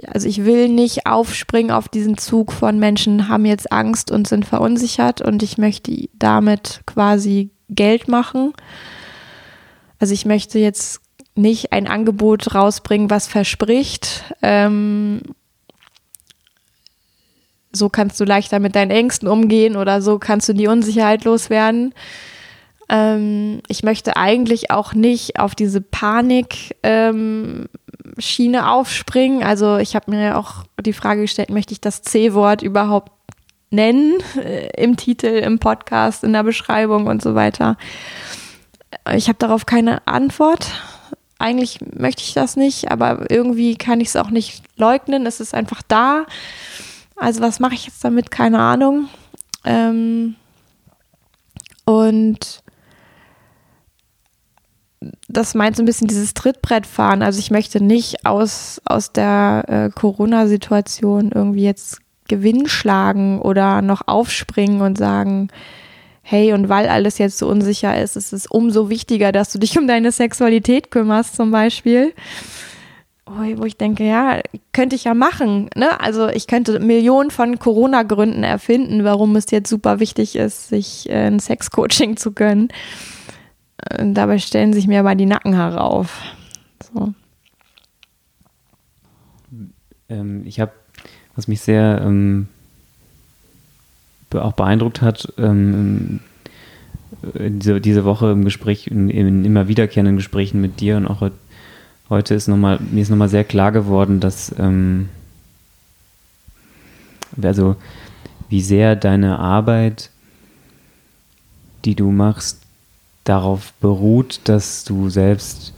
[0.08, 4.46] also ich will nicht aufspringen auf diesen Zug von Menschen haben jetzt Angst und sind
[4.46, 8.54] verunsichert und ich möchte damit quasi Geld machen.
[10.00, 11.02] Also ich möchte jetzt
[11.36, 15.22] nicht ein Angebot rausbringen, was verspricht, ähm,
[17.76, 21.94] so kannst du leichter mit deinen Ängsten umgehen oder so kannst du die Unsicherheit loswerden.
[22.88, 27.68] Ähm, ich möchte eigentlich auch nicht auf diese Panik ähm,
[28.18, 29.44] Schiene aufspringen.
[29.44, 33.12] Also ich habe mir ja auch die Frage gestellt, möchte ich das C-Wort überhaupt
[33.70, 37.78] nennen äh, im Titel, im Podcast, in der Beschreibung und so weiter.
[39.14, 40.72] Ich habe darauf keine Antwort.
[41.40, 45.26] Eigentlich möchte ich das nicht, aber irgendwie kann ich es auch nicht leugnen.
[45.26, 46.26] Es ist einfach da.
[47.16, 48.32] Also was mache ich jetzt damit?
[48.32, 49.10] Keine Ahnung.
[49.66, 50.36] Ähm,
[51.86, 52.63] und
[55.28, 57.22] das meint so ein bisschen dieses Trittbrettfahren.
[57.22, 64.08] Also ich möchte nicht aus, aus der äh, Corona-Situation irgendwie jetzt Gewinn schlagen oder noch
[64.08, 65.50] aufspringen und sagen,
[66.22, 69.78] hey, und weil alles jetzt so unsicher ist, ist es umso wichtiger, dass du dich
[69.78, 72.14] um deine Sexualität kümmerst zum Beispiel.
[73.26, 74.42] Wo ich denke, ja,
[74.74, 75.70] könnte ich ja machen.
[75.76, 76.00] Ne?
[76.00, 81.28] Also ich könnte Millionen von Corona-Gründen erfinden, warum es jetzt super wichtig ist, sich äh,
[81.28, 82.70] ein Sexcoaching zu gönnen.
[83.90, 86.22] Äh, Dabei stellen sich mir aber die Nackenhaare auf.
[86.94, 87.14] So.
[90.10, 90.72] Ähm, ich habe,
[91.36, 92.48] was mich sehr ähm,
[94.34, 96.20] auch beeindruckt hat, ähm,
[97.34, 101.22] äh, diese, diese Woche im Gespräch, in, in immer wiederkehrenden Gesprächen mit dir und auch
[101.22, 101.34] heut,
[102.10, 105.10] heute ist nochmal, mir ist nochmal sehr klar geworden, dass ähm,
[107.42, 107.76] also
[108.50, 110.10] wie sehr deine Arbeit,
[111.86, 112.63] die du machst,
[113.24, 115.74] darauf beruht, dass du selbst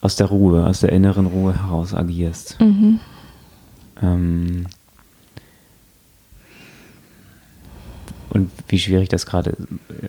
[0.00, 2.58] aus der Ruhe, aus der inneren Ruhe heraus agierst.
[2.60, 3.00] Mhm.
[4.02, 4.66] Ähm,
[8.30, 9.56] und wie schwierig das gerade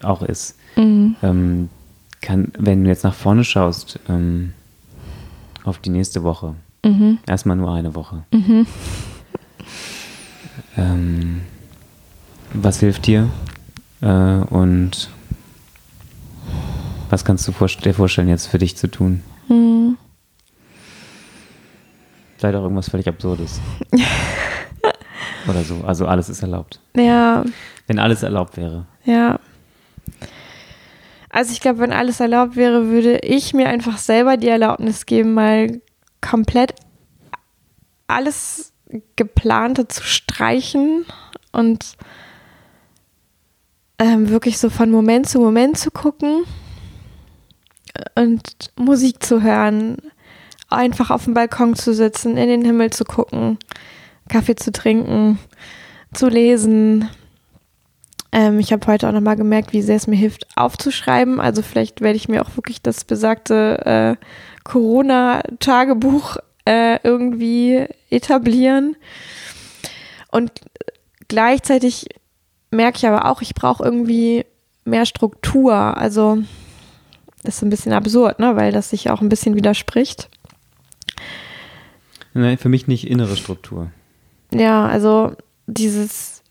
[0.04, 0.56] auch ist.
[0.76, 1.16] Mhm.
[1.24, 1.70] Ähm,
[2.22, 4.54] kann, wenn du jetzt nach vorne schaust, ähm,
[5.64, 6.56] auf die nächste Woche,
[6.86, 7.20] Mhm.
[7.28, 8.66] erstmal nur eine Woche, Mhm.
[10.78, 11.42] ähm,
[12.54, 13.30] was hilft dir
[14.02, 15.10] äh, und
[17.10, 19.24] was kannst du dir vorstellen, jetzt für dich zu tun?
[22.38, 23.60] Vielleicht auch irgendwas völlig Absurdes.
[25.48, 25.84] Oder so.
[25.86, 26.80] Also alles ist erlaubt.
[26.96, 27.44] Ja,
[27.88, 28.86] Wenn alles erlaubt wäre.
[29.06, 29.40] Ja.
[31.30, 35.34] Also ich glaube, wenn alles erlaubt wäre, würde ich mir einfach selber die Erlaubnis geben,
[35.34, 35.82] mal
[36.22, 36.74] komplett
[38.08, 38.74] alles
[39.16, 41.06] geplante zu streichen
[41.52, 41.98] und
[44.00, 46.44] ähm, wirklich so von Moment zu Moment zu gucken
[48.16, 48.44] und
[48.76, 49.98] Musik zu hören,
[50.70, 53.58] einfach auf dem Balkon zu sitzen, in den Himmel zu gucken,
[54.30, 55.40] Kaffee zu trinken,
[56.14, 57.10] zu lesen,
[58.32, 61.40] ähm, ich habe heute auch nochmal gemerkt, wie sehr es mir hilft, aufzuschreiben.
[61.40, 64.26] Also vielleicht werde ich mir auch wirklich das besagte äh,
[64.64, 68.96] Corona-Tagebuch äh, irgendwie etablieren.
[70.30, 70.52] Und
[71.28, 72.08] gleichzeitig
[72.70, 74.46] merke ich aber auch, ich brauche irgendwie
[74.84, 75.74] mehr Struktur.
[75.74, 76.40] Also
[77.48, 78.56] ist ein bisschen absurd, ne?
[78.56, 80.30] weil das sich auch ein bisschen widerspricht.
[82.34, 83.92] Nein, für mich nicht innere Struktur.
[84.54, 85.34] Ja, also
[85.66, 86.44] dieses,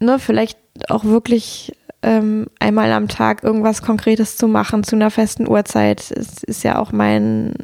[0.00, 1.72] ne, vielleicht auch wirklich
[2.02, 6.78] ähm, einmal am Tag irgendwas Konkretes zu machen zu einer festen Uhrzeit, ist, ist ja
[6.78, 7.54] auch mein,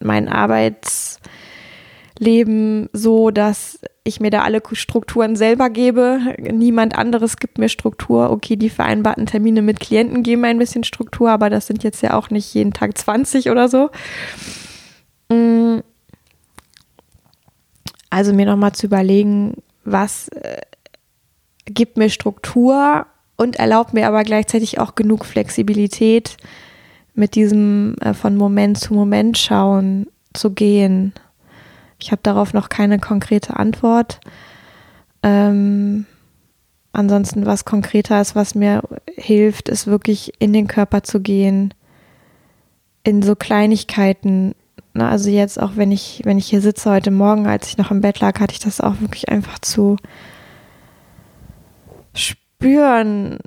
[0.00, 1.20] mein Arbeitsleben
[2.92, 3.78] so, dass
[4.08, 6.20] ich mir da alle Strukturen selber gebe.
[6.38, 8.30] Niemand anderes gibt mir Struktur.
[8.30, 12.14] Okay, die vereinbarten Termine mit Klienten geben ein bisschen Struktur, aber das sind jetzt ja
[12.14, 13.90] auch nicht jeden Tag 20 oder so.
[15.30, 15.80] Mm.
[18.10, 20.62] Also mir nochmal zu überlegen, was äh,
[21.66, 26.36] gibt mir Struktur und erlaubt mir aber gleichzeitig auch genug Flexibilität,
[27.14, 31.12] mit diesem äh, von Moment zu Moment schauen zu gehen.
[31.98, 34.20] Ich habe darauf noch keine konkrete Antwort.
[35.22, 36.06] Ähm,
[36.92, 38.82] ansonsten was konkreter ist, was mir
[39.16, 41.74] hilft, ist wirklich in den Körper zu gehen,
[43.02, 44.54] in so Kleinigkeiten
[44.98, 47.92] Ne, also jetzt auch, wenn ich, wenn ich hier sitze heute Morgen, als ich noch
[47.92, 49.96] im Bett lag, hatte ich das auch wirklich einfach zu
[52.14, 53.38] spüren,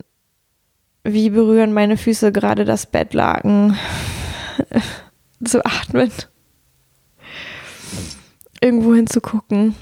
[1.04, 3.78] wie berühren meine Füße gerade das Bettlaken,
[5.44, 6.10] zu atmen,
[8.62, 9.76] irgendwo hinzugucken,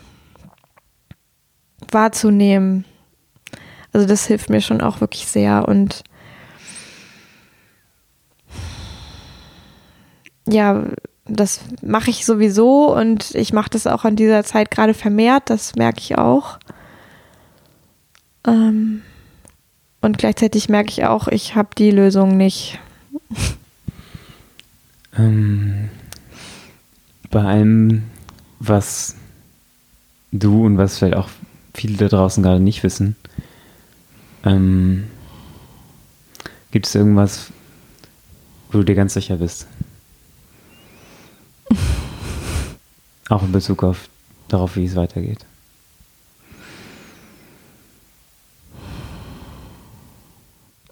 [1.92, 2.86] wahrzunehmen.
[3.92, 6.04] Also das hilft mir schon auch wirklich sehr und
[10.48, 10.84] ja,
[11.26, 15.76] das mache ich sowieso und ich mache das auch an dieser Zeit gerade vermehrt, das
[15.76, 16.60] merke ich auch.
[18.48, 19.02] Ähm,
[20.02, 22.80] und gleichzeitig merke ich auch, ich habe die Lösung nicht.
[25.18, 25.90] Ähm,
[27.30, 28.04] bei allem,
[28.60, 29.16] was
[30.32, 31.30] du und was vielleicht auch
[31.74, 33.16] viele da draußen gerade nicht wissen,
[34.44, 35.06] ähm,
[36.72, 37.52] gibt es irgendwas,
[38.72, 39.68] wo du dir ganz sicher bist?
[43.30, 44.10] Auch in Bezug auf
[44.48, 45.46] darauf, wie es weitergeht.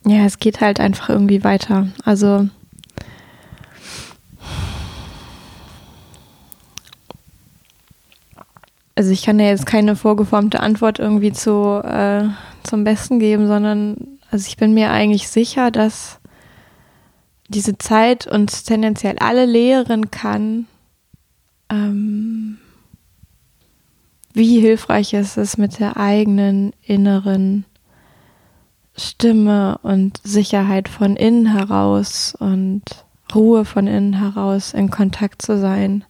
[0.06, 1.88] Ja, es geht halt einfach irgendwie weiter.
[2.06, 2.48] Also
[8.98, 12.24] also ich kann ja jetzt keine vorgeformte Antwort irgendwie zu, äh,
[12.64, 13.96] zum Besten geben, sondern
[14.32, 16.20] also ich bin mir eigentlich sicher, dass
[17.48, 20.66] diese Zeit uns tendenziell alle lehren kann,
[21.70, 22.58] ähm,
[24.34, 27.66] wie hilfreich es ist, mit der eigenen inneren
[28.96, 32.82] Stimme und Sicherheit von innen heraus und
[33.34, 36.04] Ruhe von innen heraus in Kontakt zu sein.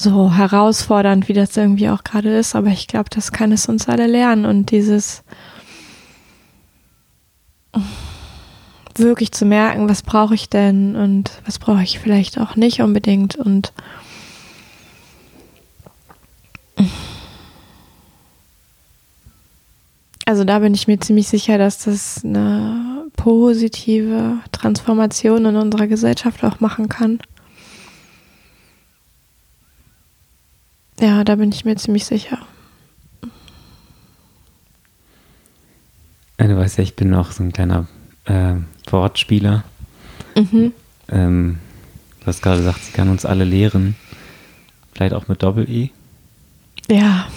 [0.00, 3.88] So herausfordernd, wie das irgendwie auch gerade ist, aber ich glaube, das kann es uns
[3.88, 4.46] alle lernen.
[4.46, 5.24] Und dieses
[8.94, 13.34] wirklich zu merken, was brauche ich denn und was brauche ich vielleicht auch nicht unbedingt.
[13.34, 13.72] Und
[20.26, 26.44] also da bin ich mir ziemlich sicher, dass das eine positive Transformation in unserer Gesellschaft
[26.44, 27.18] auch machen kann.
[31.00, 32.38] Ja, da bin ich mir ziemlich sicher.
[36.38, 37.86] Du weißt ja, ich bin noch so ein kleiner
[38.24, 38.54] äh,
[38.90, 39.64] Wortspieler.
[40.36, 40.72] Mhm.
[41.08, 41.58] Ähm,
[42.20, 43.96] du hast gerade gesagt, sie kann uns alle lehren.
[44.92, 45.90] Vielleicht auch mit Doppel-E.
[46.88, 47.28] Ja.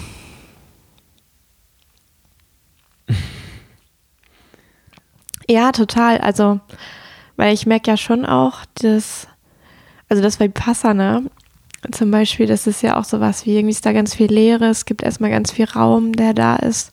[5.48, 6.18] ja, total.
[6.18, 6.60] Also,
[7.36, 9.28] weil ich merke ja schon auch, dass,
[10.08, 11.22] also das Vipassana
[11.90, 14.84] zum Beispiel, das ist ja auch sowas wie irgendwie ist da ganz viel Leere, es
[14.84, 16.92] gibt erstmal ganz viel Raum, der da ist.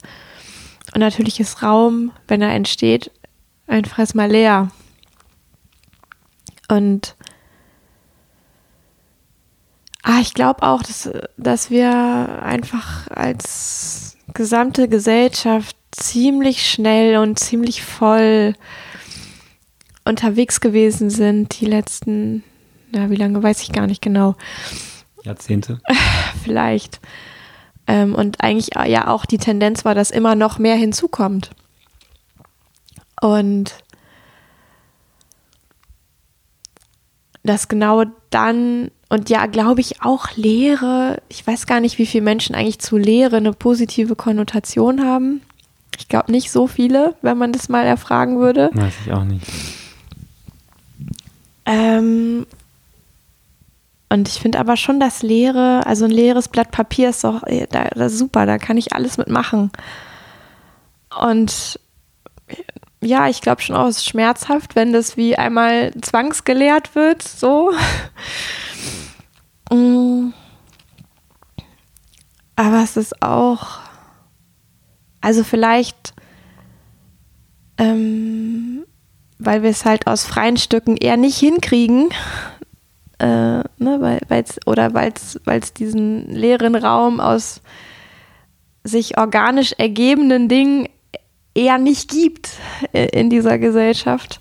[0.94, 3.12] Und natürlich ist Raum, wenn er entsteht,
[3.68, 4.70] einfach erstmal leer.
[6.68, 7.16] Und
[10.04, 17.84] ah, ich glaube auch, dass, dass wir einfach als gesamte Gesellschaft ziemlich schnell und ziemlich
[17.84, 18.56] voll
[20.06, 22.44] unterwegs gewesen sind, die letzten,
[22.92, 24.36] na, wie lange weiß ich gar nicht genau.
[25.24, 25.80] Jahrzehnte.
[26.44, 27.00] Vielleicht.
[27.88, 31.52] Ähm, und eigentlich ja auch die Tendenz war, dass immer noch mehr hinzukommt.
[33.22, 33.74] Und
[37.44, 42.24] das genau dann, und ja, glaube ich auch Lehre, ich weiß gar nicht, wie viele
[42.24, 45.42] Menschen eigentlich zu Lehre eine positive Konnotation haben.
[45.98, 48.70] Ich glaube nicht so viele, wenn man das mal erfragen würde.
[48.74, 49.46] Weiß ich auch nicht.
[51.66, 52.46] Ähm,
[54.10, 57.86] und ich finde aber schon, dass Leere, also ein leeres Blatt Papier ist doch da,
[57.96, 59.72] das ist super, da kann ich alles mitmachen.
[61.20, 61.80] Und
[63.02, 67.72] ja, ich glaube schon auch, es ist schmerzhaft, wenn das wie einmal zwangsgelehrt wird, so.
[69.72, 70.34] Mm.
[72.56, 73.78] Aber es ist auch,
[75.22, 76.16] also vielleicht,
[77.78, 78.84] ähm,
[79.38, 82.10] weil wir es halt aus freien Stücken eher nicht hinkriegen,
[83.20, 87.62] äh, ne, weil, weil's, oder weil es diesen leeren Raum aus
[88.84, 90.88] sich organisch ergebenden Dingen
[91.54, 92.52] eher nicht gibt
[92.94, 94.40] in dieser Gesellschaft,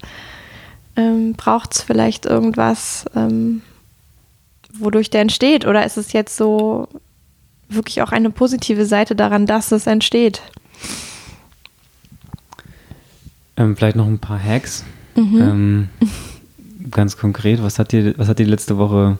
[0.97, 3.63] ähm, braucht es vielleicht irgendwas, ähm,
[4.73, 5.67] wodurch der entsteht?
[5.67, 6.89] Oder ist es jetzt so
[7.69, 10.43] wirklich auch eine positive Seite daran, dass es entsteht?
[13.57, 14.85] Ähm, vielleicht noch ein paar Hacks.
[15.17, 15.41] Mhm.
[15.41, 15.89] Ähm,
[16.91, 19.19] ganz konkret, was hat dir, was hat dir letzte Woche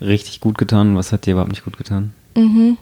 [0.00, 2.12] richtig gut getan und was hat dir überhaupt nicht gut getan?
[2.36, 2.78] Mhm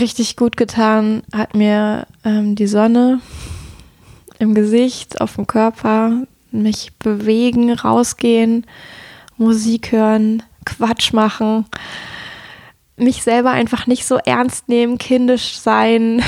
[0.00, 3.20] richtig gut getan hat mir ähm, die Sonne
[4.38, 8.66] im Gesicht, auf dem Körper, mich bewegen, rausgehen,
[9.36, 11.66] Musik hören, Quatsch machen,
[12.96, 16.22] mich selber einfach nicht so ernst nehmen, kindisch sein,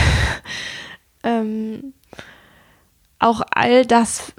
[1.23, 1.95] ähm,
[3.19, 4.33] auch all das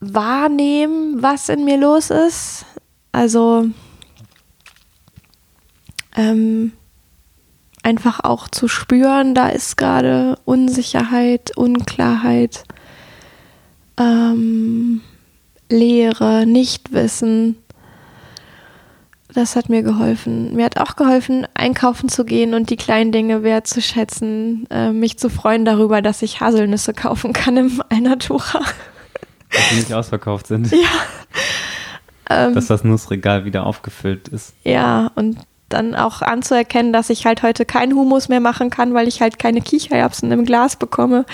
[0.00, 2.64] wahrnehmen, was in mir los ist.
[3.12, 3.68] Also
[6.16, 6.72] ähm,
[7.82, 12.64] einfach auch zu spüren, da ist gerade Unsicherheit, Unklarheit,
[13.98, 15.00] ähm,
[15.68, 17.56] Leere, Nichtwissen.
[19.32, 20.56] Das hat mir geholfen.
[20.56, 25.30] Mir hat auch geholfen, einkaufen zu gehen und die kleinen Dinge wertzuschätzen, äh, mich zu
[25.30, 28.64] freuen darüber, dass ich Haselnüsse kaufen kann im Alnatura.
[29.50, 30.70] Dass die nicht ausverkauft sind.
[30.70, 30.88] Ja.
[32.28, 34.54] Ähm, dass das Nussregal wieder aufgefüllt ist.
[34.62, 35.38] Ja, und
[35.68, 39.38] dann auch anzuerkennen, dass ich halt heute keinen Humus mehr machen kann, weil ich halt
[39.38, 41.24] keine Kichererbsen im Glas bekomme.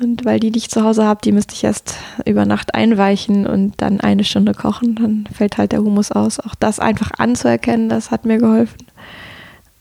[0.00, 3.46] Und weil die, die ich zu Hause habe, die müsste ich erst über Nacht einweichen
[3.46, 4.94] und dann eine Stunde kochen.
[4.94, 6.38] Dann fällt halt der Humus aus.
[6.38, 8.86] Auch das einfach anzuerkennen, das hat mir geholfen.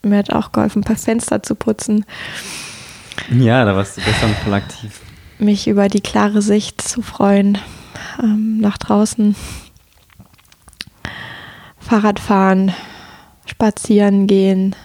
[0.01, 2.05] Mir hat auch geholfen, ein paar Fenster zu putzen.
[3.29, 5.01] Ja, da warst du gestern voll aktiv.
[5.39, 7.57] Mich über die klare Sicht zu freuen.
[8.21, 9.35] Ähm, nach draußen.
[11.79, 12.73] Fahrradfahren,
[13.45, 14.75] spazieren gehen.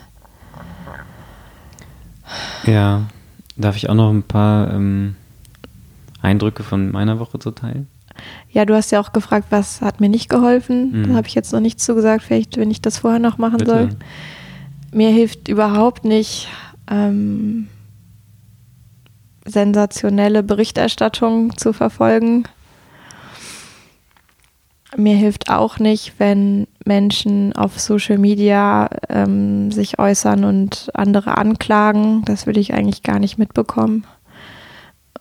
[2.65, 3.09] Ja,
[3.57, 5.17] darf ich auch noch ein paar ähm,
[6.21, 7.89] Eindrücke von meiner Woche zu teilen?
[8.51, 10.93] Ja, du hast ja auch gefragt, was hat mir nicht geholfen.
[10.93, 11.09] Mhm.
[11.09, 13.71] Da habe ich jetzt noch nichts zugesagt, vielleicht, wenn ich das vorher noch machen Bitte.
[13.71, 13.89] soll.
[14.93, 16.49] Mir hilft überhaupt nicht
[16.91, 17.69] ähm,
[19.45, 22.45] sensationelle Berichterstattung zu verfolgen.
[24.97, 32.23] Mir hilft auch nicht, wenn Menschen auf Social Media ähm, sich äußern und andere anklagen.
[32.27, 34.05] Das will ich eigentlich gar nicht mitbekommen.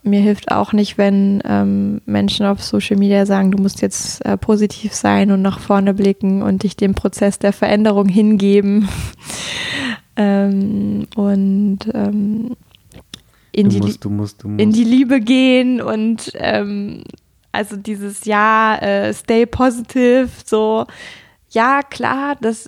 [0.03, 4.36] Mir hilft auch nicht, wenn ähm, Menschen auf Social Media sagen, du musst jetzt äh,
[4.36, 8.89] positiv sein und nach vorne blicken und dich dem Prozess der Veränderung hingeben.
[10.17, 12.57] ähm, und ähm,
[13.52, 14.62] in, Du die, musst, du musst, du musst.
[14.62, 17.04] in die Liebe gehen und ähm,
[17.52, 20.86] also dieses Ja, äh, stay positive, so,
[21.49, 22.68] ja, klar, das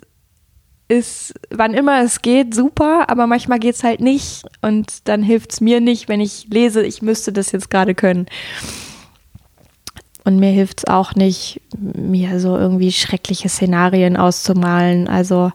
[0.88, 5.54] ist, wann immer es geht, super, aber manchmal geht es halt nicht und dann hilft
[5.54, 8.26] es mir nicht, wenn ich lese, ich müsste das jetzt gerade können.
[10.24, 15.06] Und mir hilft es auch nicht, mir so irgendwie schreckliche Szenarien auszumalen.
[15.06, 15.52] Also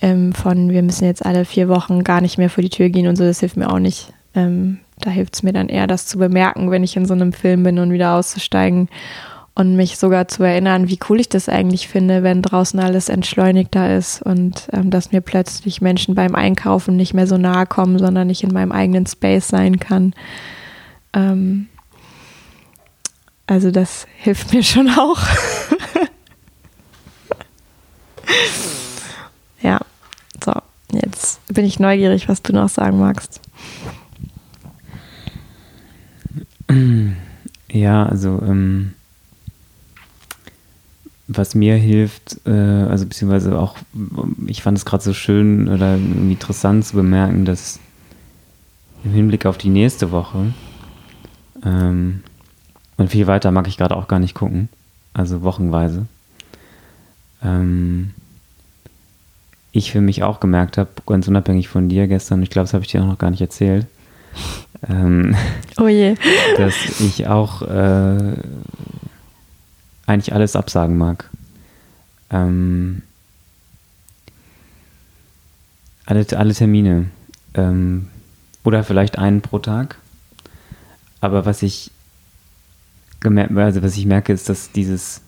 [0.00, 3.06] ähm, von, wir müssen jetzt alle vier Wochen gar nicht mehr vor die Tür gehen
[3.06, 4.12] und so, das hilft mir auch nicht.
[4.34, 7.32] Ähm, da hilft es mir dann eher, das zu bemerken, wenn ich in so einem
[7.32, 8.88] Film bin und wieder auszusteigen
[9.54, 13.96] und mich sogar zu erinnern, wie cool ich das eigentlich finde, wenn draußen alles entschleunigter
[13.96, 18.28] ist und ähm, dass mir plötzlich Menschen beim Einkaufen nicht mehr so nahe kommen, sondern
[18.28, 20.14] ich in meinem eigenen Space sein kann.
[21.14, 21.68] Ähm,
[23.46, 25.20] also das hilft mir schon auch.
[31.56, 33.40] bin ich neugierig, was du noch sagen magst.
[37.68, 38.92] Ja, also ähm,
[41.28, 43.76] was mir hilft, äh, also beziehungsweise auch,
[44.46, 47.80] ich fand es gerade so schön oder interessant zu bemerken, dass
[49.04, 50.52] im Hinblick auf die nächste Woche
[51.64, 52.22] ähm,
[52.96, 54.68] und viel weiter mag ich gerade auch gar nicht gucken,
[55.14, 56.06] also wochenweise,
[57.42, 58.12] ähm,
[59.76, 62.84] ich für mich auch gemerkt habe, ganz unabhängig von dir gestern, ich glaube, das habe
[62.84, 63.86] ich dir auch noch gar nicht erzählt,
[64.88, 65.36] ähm,
[65.78, 66.14] Oh je.
[66.56, 68.34] dass ich auch äh,
[70.06, 71.30] eigentlich alles absagen mag.
[72.30, 73.02] Ähm,
[76.04, 77.06] alle, alle Termine.
[77.54, 78.08] Ähm,
[78.64, 79.96] oder vielleicht einen pro Tag.
[81.20, 81.90] Aber was ich
[83.20, 85.22] gemerkt, also was ich merke, ist, dass dieses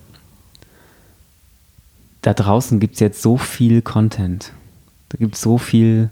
[2.23, 4.53] da draußen gibt es jetzt so viel Content.
[5.11, 6.11] Da gibt es so viel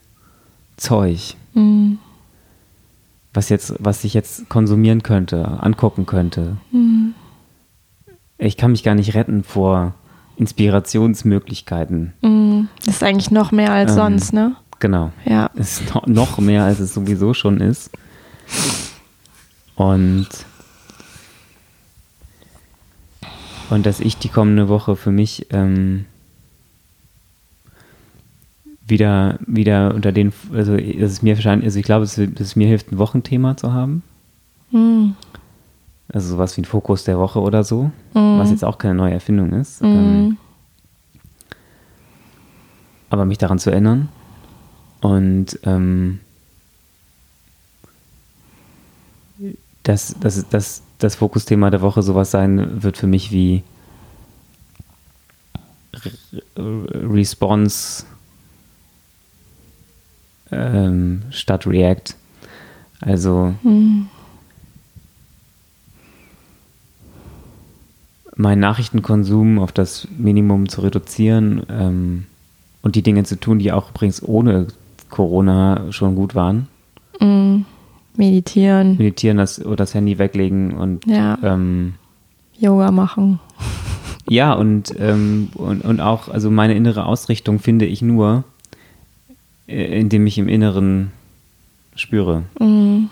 [0.76, 1.98] Zeug Mhm.
[3.32, 6.56] was jetzt, was ich jetzt konsumieren könnte, angucken könnte.
[6.70, 7.14] Mhm.
[8.38, 9.94] Ich kann mich gar nicht retten vor
[10.36, 12.12] Inspirationsmöglichkeiten.
[12.22, 12.68] Mhm.
[12.84, 14.56] Das ist eigentlich noch mehr als Ähm, sonst, ne?
[14.78, 15.12] Genau.
[15.24, 15.46] Ja.
[15.54, 17.90] Ist noch, noch mehr, als es sowieso schon ist.
[19.74, 20.28] Und
[23.70, 26.04] und dass ich die kommende Woche für mich ähm,
[28.86, 32.56] wieder, wieder unter den, also dass es mir wahrscheinlich, also ich glaube, dass es, dass
[32.56, 34.02] mir hilft, ein Wochenthema zu haben.
[34.70, 35.16] Mhm.
[36.12, 38.38] Also sowas wie ein Fokus der Woche oder so, Mhm.
[38.38, 39.82] was jetzt auch keine neue Erfindung ist.
[39.82, 39.88] Mhm.
[39.88, 40.36] Ähm,
[43.10, 44.08] aber mich daran zu erinnern
[45.00, 46.20] und ähm,
[49.82, 53.62] dass das, das, das Fokusthema der Woche sowas sein wird für mich wie
[56.56, 58.04] Response
[60.50, 62.14] ähm, statt React.
[63.00, 64.08] Also mhm.
[68.36, 72.26] meinen Nachrichtenkonsum auf das Minimum zu reduzieren ähm,
[72.82, 74.68] und die Dinge zu tun, die auch übrigens ohne
[75.10, 76.68] Corona schon gut waren.
[77.20, 77.64] Mhm.
[78.18, 78.96] Meditieren.
[78.96, 81.38] Meditieren, das, oder das Handy weglegen und ja.
[81.42, 81.94] ähm,
[82.58, 83.40] Yoga machen.
[84.28, 88.44] Ja, und, ähm, und, und auch, also meine innere Ausrichtung finde ich nur,
[89.68, 91.12] äh, indem ich im Inneren
[91.94, 92.44] spüre.
[92.58, 93.08] Mhm.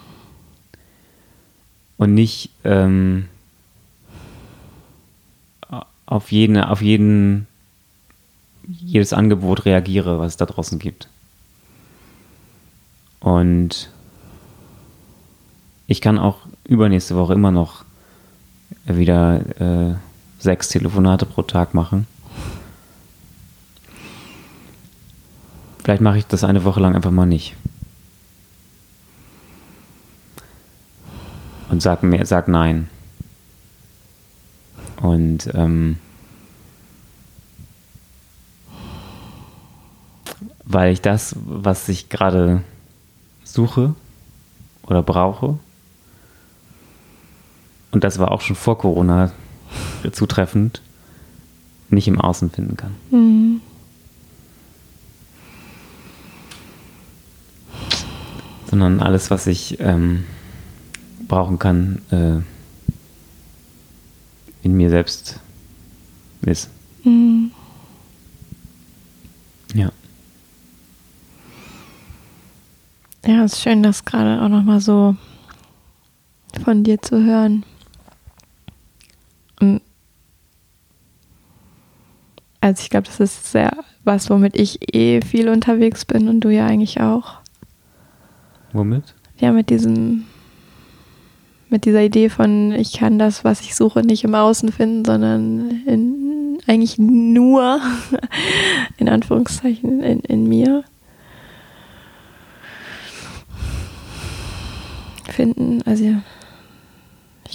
[1.96, 3.26] Und nicht ähm,
[6.06, 7.46] auf jeden, auf jeden,
[8.66, 11.08] jedes Angebot reagiere, was es da draußen gibt.
[13.20, 13.90] Und
[15.86, 17.84] ich kann auch übernächste Woche immer noch
[18.86, 19.94] wieder äh,
[20.38, 22.06] sechs Telefonate pro Tag machen.
[25.82, 27.54] Vielleicht mache ich das eine Woche lang einfach mal nicht.
[31.68, 32.88] Und sag mir, sag nein.
[35.02, 35.98] Und ähm,
[40.64, 42.62] weil ich das, was ich gerade
[43.44, 43.94] suche
[44.82, 45.58] oder brauche,
[47.94, 49.30] und das war auch schon vor Corona
[50.10, 50.82] zutreffend,
[51.90, 52.96] nicht im Außen finden kann.
[53.12, 53.60] Mhm.
[58.68, 60.24] Sondern alles, was ich ähm,
[61.28, 62.40] brauchen kann, äh,
[64.64, 65.38] in mir selbst
[66.42, 66.70] ist.
[67.04, 67.52] Mhm.
[69.72, 69.92] Ja.
[73.24, 75.14] Ja, es ist schön, das gerade auch nochmal so
[76.64, 77.64] von dir zu hören.
[82.60, 86.50] Also ich glaube, das ist sehr was, womit ich eh viel unterwegs bin und du
[86.50, 87.34] ja eigentlich auch.
[88.72, 89.14] Womit?
[89.38, 90.24] Ja, mit diesem,
[91.68, 95.82] mit dieser Idee von, ich kann das, was ich suche, nicht im Außen finden, sondern
[95.86, 97.80] in, eigentlich nur,
[98.96, 100.84] in Anführungszeichen, in, in mir.
[105.30, 106.04] Finden, also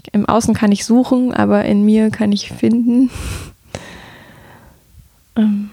[0.04, 3.10] ich, im Außen kann ich suchen, aber in mir kann ich finden.
[5.36, 5.70] Ähm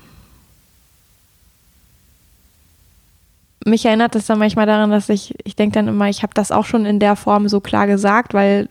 [3.65, 6.53] mich erinnert es dann manchmal daran, dass ich, ich denke dann immer, ich habe das
[6.53, 8.69] auch schon in der Form so klar gesagt, weil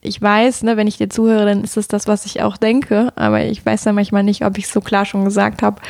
[0.00, 3.12] ich weiß, ne, wenn ich dir zuhöre, dann ist es das, was ich auch denke,
[3.14, 5.82] aber ich weiß dann manchmal nicht, ob ich es so klar schon gesagt habe.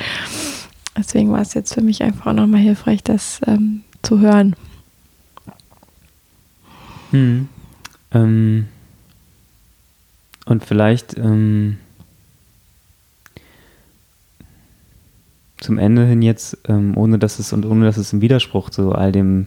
[0.96, 4.56] Deswegen war es jetzt für mich einfach auch nochmal hilfreich, das ähm, zu hören.
[7.12, 7.48] Hm.
[8.12, 8.68] Ähm,
[10.46, 11.78] und vielleicht ähm,
[15.58, 18.92] zum Ende hin jetzt, ähm, ohne dass es und ohne dass es im Widerspruch zu
[18.92, 19.46] all dem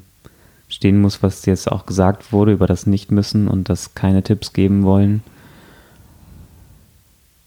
[0.67, 4.83] stehen muss, was jetzt auch gesagt wurde über das Nicht-Müssen und das keine Tipps geben
[4.83, 5.23] wollen.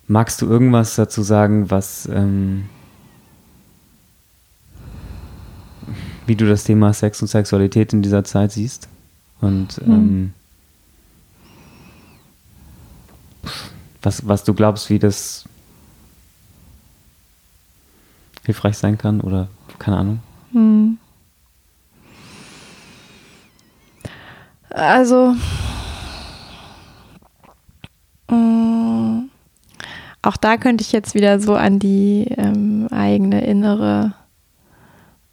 [0.06, 2.66] Magst du irgendwas dazu sagen, was ähm,
[6.26, 8.88] wie du das Thema Sex und Sexualität in dieser Zeit siehst?
[9.40, 9.92] Und mhm.
[9.92, 10.32] ähm,
[14.02, 15.44] was, was du glaubst, wie das
[18.44, 20.20] hilfreich sein kann oder keine Ahnung?
[20.52, 20.98] Hm.
[24.70, 25.34] Also
[28.28, 29.30] mh, mm,
[30.22, 34.14] auch da könnte ich jetzt wieder so an die ähm, eigene innere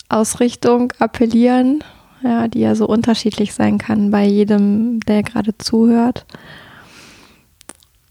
[0.09, 1.84] Ausrichtung appellieren,
[2.24, 6.26] ja, die ja so unterschiedlich sein kann bei jedem, der gerade zuhört.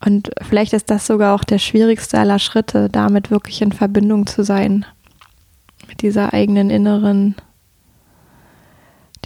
[0.05, 4.43] Und vielleicht ist das sogar auch der schwierigste aller Schritte, damit wirklich in Verbindung zu
[4.45, 4.85] sein.
[5.89, 7.37] Mit dieser eigenen inneren,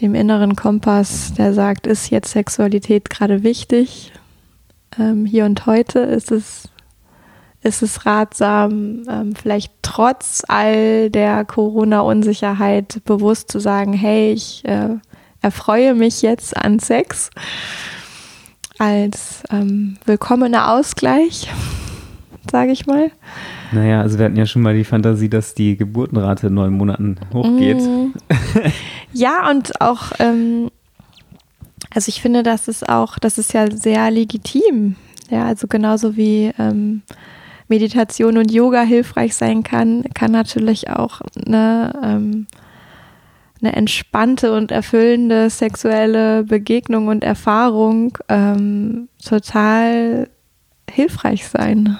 [0.01, 4.13] dem inneren Kompass, der sagt, ist jetzt Sexualität gerade wichtig?
[4.99, 6.69] Ähm, hier und heute ist es,
[7.63, 14.91] ist es ratsam, ähm, vielleicht trotz all der Corona-Unsicherheit bewusst zu sagen, hey, ich äh,
[15.43, 17.31] erfreue mich jetzt an Sex
[18.79, 21.51] als ähm, willkommener Ausgleich,
[22.51, 23.11] sage ich mal.
[23.73, 27.17] Naja, also wir hatten ja schon mal die Fantasie, dass die Geburtenrate in neun Monaten
[27.35, 27.81] hochgeht.
[27.81, 28.15] Mm.
[29.13, 30.71] ja, und auch, ähm,
[31.95, 34.97] also ich finde, das ist auch, das ist ja sehr legitim.
[35.29, 37.03] Ja, also genauso wie ähm,
[37.69, 42.47] Meditation und Yoga hilfreich sein kann, kann natürlich auch eine ähm,
[43.61, 50.29] eine entspannte und erfüllende sexuelle Begegnung und Erfahrung ähm, total
[50.91, 51.99] hilfreich sein.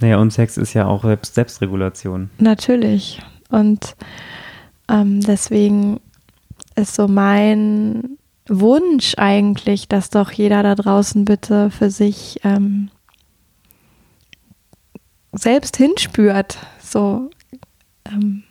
[0.00, 2.30] Naja, und Sex ist ja auch Selbst Selbstregulation.
[2.38, 3.20] Natürlich.
[3.50, 3.96] Und
[4.88, 6.00] ähm, deswegen
[6.74, 8.18] ist so mein
[8.48, 12.90] Wunsch eigentlich, dass doch jeder da draußen bitte für sich ähm,
[15.32, 16.58] selbst hinspürt.
[16.80, 17.30] So,
[18.04, 18.44] ähm,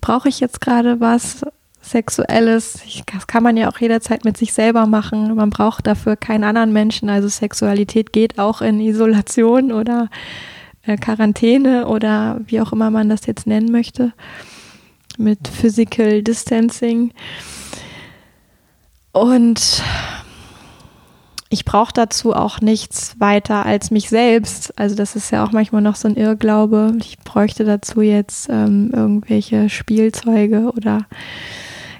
[0.00, 1.42] brauche ich jetzt gerade was
[1.82, 2.80] Sexuelles?
[3.12, 5.34] Das kann man ja auch jederzeit mit sich selber machen.
[5.34, 7.08] Man braucht dafür keinen anderen Menschen.
[7.08, 10.08] Also Sexualität geht auch in Isolation oder
[10.82, 14.12] äh, Quarantäne oder wie auch immer man das jetzt nennen möchte.
[15.18, 17.12] Mit Physical Distancing.
[19.12, 19.82] Und
[21.52, 24.78] ich brauche dazu auch nichts weiter als mich selbst.
[24.78, 26.94] Also das ist ja auch manchmal noch so ein Irrglaube.
[27.00, 31.06] Ich bräuchte dazu jetzt ähm, irgendwelche Spielzeuge oder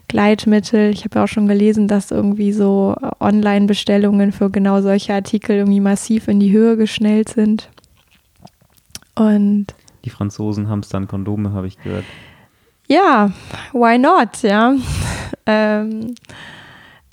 [0.07, 0.91] Gleitmittel.
[0.91, 5.81] Ich habe ja auch schon gelesen, dass irgendwie so Online-Bestellungen für genau solche Artikel irgendwie
[5.81, 7.71] massiv in die Höhe geschnellt sind.
[9.17, 9.67] Und
[10.05, 12.05] die Franzosen haben es dann Kondome, habe ich gehört.
[12.87, 13.33] Ja,
[13.73, 14.75] why not, ja.
[15.47, 16.15] ähm,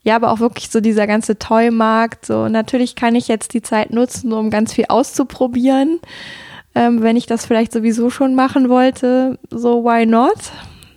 [0.08, 2.26] ja, aber auch wirklich so dieser ganze Toy-Markt.
[2.26, 6.00] So, natürlich kann ich jetzt die Zeit nutzen, um ganz viel auszuprobieren.
[6.76, 10.38] Ähm, wenn ich das vielleicht sowieso schon machen wollte, so why not?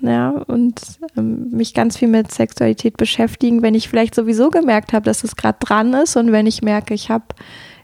[0.00, 0.80] Ja, und
[1.16, 5.34] ähm, mich ganz viel mit Sexualität beschäftigen, wenn ich vielleicht sowieso gemerkt habe, dass es
[5.34, 7.24] gerade dran ist und wenn ich merke, ich habe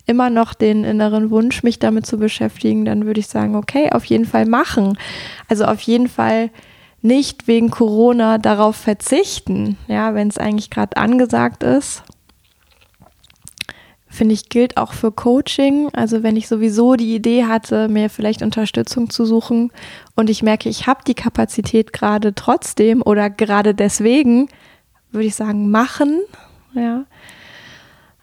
[0.07, 4.05] immer noch den inneren Wunsch, mich damit zu beschäftigen, dann würde ich sagen, okay, auf
[4.05, 4.97] jeden Fall machen.
[5.49, 6.51] Also auf jeden Fall
[7.03, 12.03] nicht wegen Corona darauf verzichten, ja, wenn es eigentlich gerade angesagt ist.
[14.09, 15.91] Finde ich, gilt auch für Coaching.
[15.93, 19.71] Also wenn ich sowieso die Idee hatte, mir vielleicht Unterstützung zu suchen
[20.15, 24.49] und ich merke, ich habe die Kapazität gerade trotzdem oder gerade deswegen,
[25.13, 26.23] würde ich sagen, machen.
[26.75, 27.05] Ja.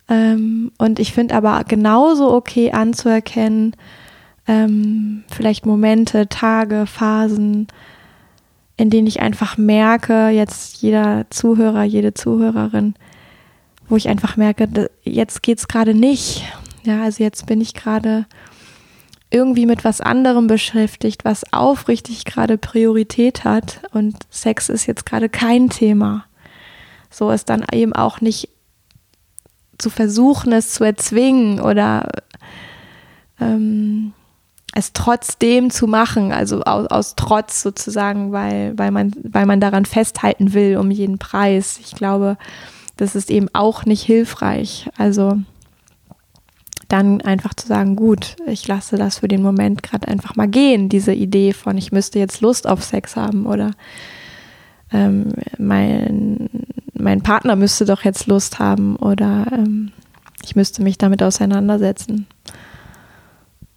[0.09, 3.75] Ähm, und ich finde aber genauso okay anzuerkennen,
[4.47, 7.67] ähm, vielleicht Momente, Tage, Phasen,
[8.77, 12.95] in denen ich einfach merke, jetzt jeder Zuhörer, jede Zuhörerin,
[13.87, 16.43] wo ich einfach merke, jetzt geht es gerade nicht.
[16.83, 18.25] Ja, also jetzt bin ich gerade
[19.29, 25.29] irgendwie mit was anderem beschäftigt, was aufrichtig gerade Priorität hat und Sex ist jetzt gerade
[25.29, 26.25] kein Thema.
[27.09, 28.49] So ist dann eben auch nicht
[29.77, 32.09] zu versuchen, es zu erzwingen oder
[33.39, 34.13] ähm,
[34.75, 39.85] es trotzdem zu machen, also aus, aus, Trotz sozusagen, weil, weil, man, weil man daran
[39.85, 41.79] festhalten will um jeden Preis.
[41.79, 42.37] Ich glaube,
[42.97, 44.89] das ist eben auch nicht hilfreich.
[44.97, 45.37] Also
[46.87, 50.89] dann einfach zu sagen, gut, ich lasse das für den Moment gerade einfach mal gehen,
[50.89, 53.71] diese Idee von, ich müsste jetzt Lust auf Sex haben oder
[54.91, 56.49] ähm, mein,
[56.93, 59.91] mein Partner müsste doch jetzt Lust haben oder ähm,
[60.43, 62.27] ich müsste mich damit auseinandersetzen.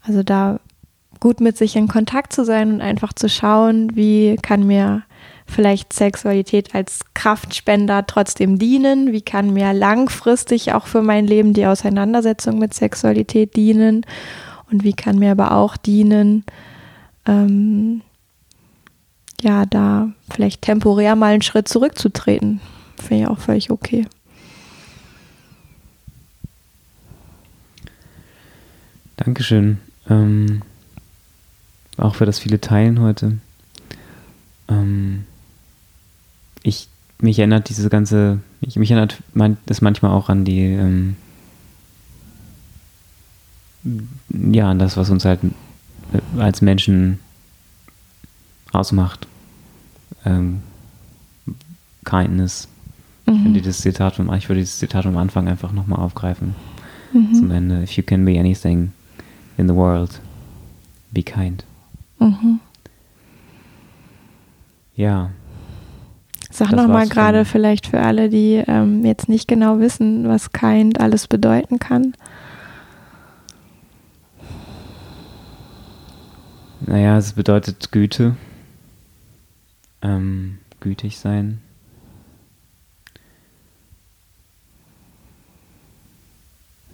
[0.03, 0.61] Also da
[1.27, 5.03] gut mit sich in Kontakt zu sein und einfach zu schauen, wie kann mir
[5.45, 11.67] vielleicht Sexualität als Kraftspender trotzdem dienen, wie kann mir langfristig auch für mein Leben die
[11.67, 14.07] Auseinandersetzung mit Sexualität dienen
[14.71, 16.45] und wie kann mir aber auch dienen,
[17.27, 18.03] ähm,
[19.41, 22.61] ja, da vielleicht temporär mal einen Schritt zurückzutreten.
[22.99, 24.07] Finde ich auch völlig okay.
[29.17, 29.79] Dankeschön.
[30.09, 30.63] Ähm
[31.97, 33.39] auch für das viele Teilen heute.
[34.69, 35.25] Ähm,
[36.63, 36.89] ich,
[37.21, 39.23] mich erinnert diese ganze, mich, mich erinnert
[39.67, 41.17] das manchmal auch an die, ähm,
[44.31, 47.21] ja, an das, was uns halt äh, als Menschen
[48.73, 49.27] ausmacht.
[50.25, 50.63] Ähm,
[52.05, 52.69] Kindness.
[53.27, 53.55] Mhm.
[53.55, 56.55] Ich, das Zitat vom, ich würde dieses Zitat am Anfang einfach nochmal aufgreifen.
[57.13, 57.35] Mhm.
[57.35, 57.83] Zum Ende.
[57.83, 58.93] If you can be anything
[59.57, 60.21] in the world,
[61.13, 61.65] be kind.
[62.19, 62.61] Mhm.
[64.95, 65.31] Ja.
[66.51, 71.29] Sag nochmal gerade vielleicht für alle, die ähm, jetzt nicht genau wissen, was kind alles
[71.29, 72.15] bedeuten kann.
[76.81, 78.37] Naja, es bedeutet Güte,
[80.03, 81.61] ähm, gütig sein.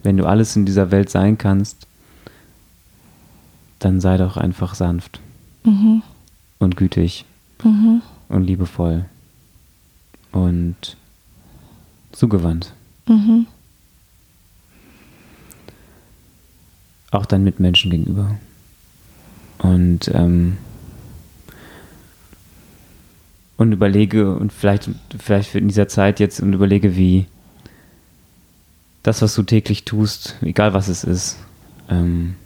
[0.02, 1.86] Wenn du alles in dieser Welt sein kannst,
[3.84, 5.20] dann sei doch einfach sanft
[5.64, 6.02] mhm.
[6.58, 7.24] und gütig
[7.64, 8.02] mhm.
[8.28, 9.06] und liebevoll
[10.30, 10.96] und
[12.12, 12.72] zugewandt.
[13.08, 13.46] Mhm.
[17.10, 18.38] Auch deinen Mitmenschen gegenüber.
[19.58, 20.56] Und, ähm,
[23.56, 27.26] und überlege, und vielleicht, vielleicht in dieser Zeit jetzt und überlege, wie
[29.02, 31.38] das, was du täglich tust, egal was es ist,
[31.88, 32.36] ähm,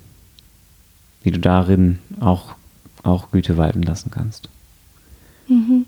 [1.26, 2.54] wie du darin auch,
[3.02, 4.48] auch Güte walten lassen kannst.
[5.48, 5.84] Mhm.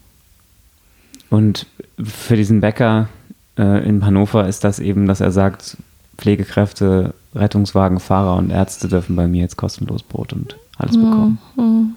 [1.30, 1.66] Und
[2.02, 3.08] für diesen Bäcker
[3.56, 5.76] äh, in Hannover ist das eben, dass er sagt,
[6.16, 11.02] Pflegekräfte, Rettungswagen, Fahrer und Ärzte dürfen bei mir jetzt kostenlos Brot und alles mhm.
[11.02, 11.38] bekommen.
[11.56, 11.96] Mhm.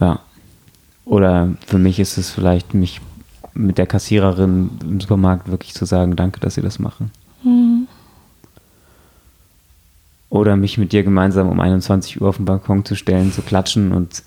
[0.00, 0.20] Ja.
[1.06, 3.00] Oder für mich ist es vielleicht, mich
[3.52, 7.10] mit der Kassiererin im Supermarkt wirklich zu sagen, danke, dass Sie das machen.
[7.42, 7.88] Mhm.
[10.30, 13.92] Oder mich mit dir gemeinsam um 21 Uhr auf den Balkon zu stellen, zu klatschen
[13.92, 14.22] und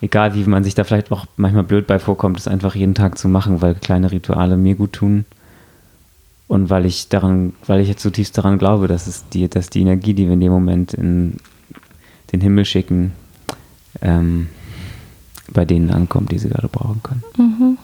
[0.00, 3.16] egal wie man sich da vielleicht auch manchmal blöd bei vorkommt, es einfach jeden Tag
[3.16, 5.24] zu machen, weil kleine Rituale mir gut tun.
[6.48, 9.80] Und weil ich daran, weil ich jetzt zutiefst daran glaube, dass es die, dass die
[9.80, 11.38] Energie, die wir in dem Moment in
[12.32, 13.12] den Himmel schicken,
[14.02, 14.48] ähm,
[15.50, 17.22] bei denen ankommt, die sie gerade brauchen können.
[17.36, 17.78] Mhm.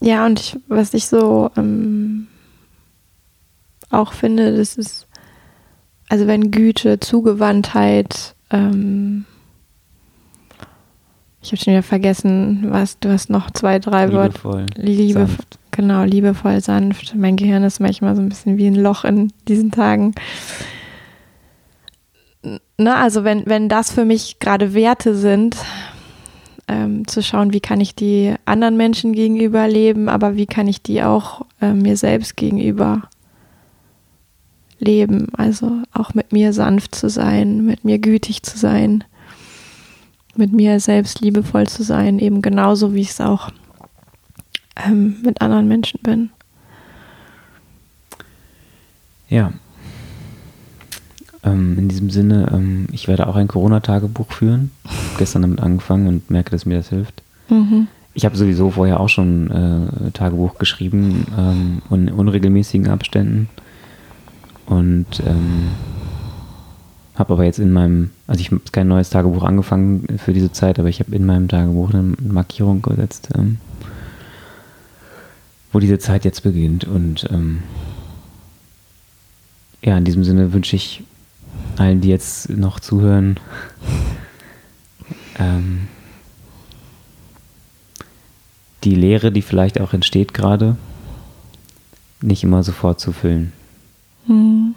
[0.00, 2.26] Ja, und ich, was ich so ähm,
[3.92, 5.06] auch finde, das ist,
[6.08, 9.24] also wenn Güte, Zugewandtheit, ähm,
[11.42, 14.66] ich habe schon wieder vergessen, was du hast noch zwei, drei Worte.
[14.76, 15.58] Liebe, sanft.
[15.72, 17.14] genau, liebevoll, sanft.
[17.16, 20.14] Mein Gehirn ist manchmal so ein bisschen wie ein Loch in diesen Tagen.
[22.78, 25.56] Ne, also wenn, wenn das für mich gerade Werte sind,
[26.68, 30.82] ähm, zu schauen, wie kann ich die anderen Menschen gegenüber leben, aber wie kann ich
[30.82, 33.02] die auch äh, mir selbst gegenüber
[34.82, 35.28] leben.
[35.36, 39.04] Also auch mit mir sanft zu sein, mit mir gütig zu sein,
[40.36, 43.50] mit mir selbst liebevoll zu sein, eben genauso wie ich es auch
[44.84, 46.30] ähm, mit anderen Menschen bin.
[49.28, 49.52] Ja.
[51.44, 54.70] Ähm, in diesem Sinne, ähm, ich werde auch ein Corona-Tagebuch führen.
[54.84, 57.22] Ich habe gestern damit angefangen und merke, dass mir das hilft.
[57.48, 57.88] Mhm.
[58.14, 63.48] Ich habe sowieso vorher auch schon äh, Tagebuch geschrieben, ähm, in unregelmäßigen Abständen.
[64.66, 65.68] Und ähm,
[67.14, 70.78] habe aber jetzt in meinem, also ich habe kein neues Tagebuch angefangen für diese Zeit,
[70.78, 73.58] aber ich habe in meinem Tagebuch eine Markierung gesetzt, ähm,
[75.72, 76.84] wo diese Zeit jetzt beginnt.
[76.84, 77.62] Und ähm,
[79.82, 81.02] ja, in diesem Sinne wünsche ich
[81.76, 83.38] allen, die jetzt noch zuhören,
[85.38, 85.88] ähm,
[88.84, 90.76] die Lehre, die vielleicht auch entsteht gerade,
[92.20, 93.52] nicht immer sofort zu füllen.
[94.26, 94.74] Mhm.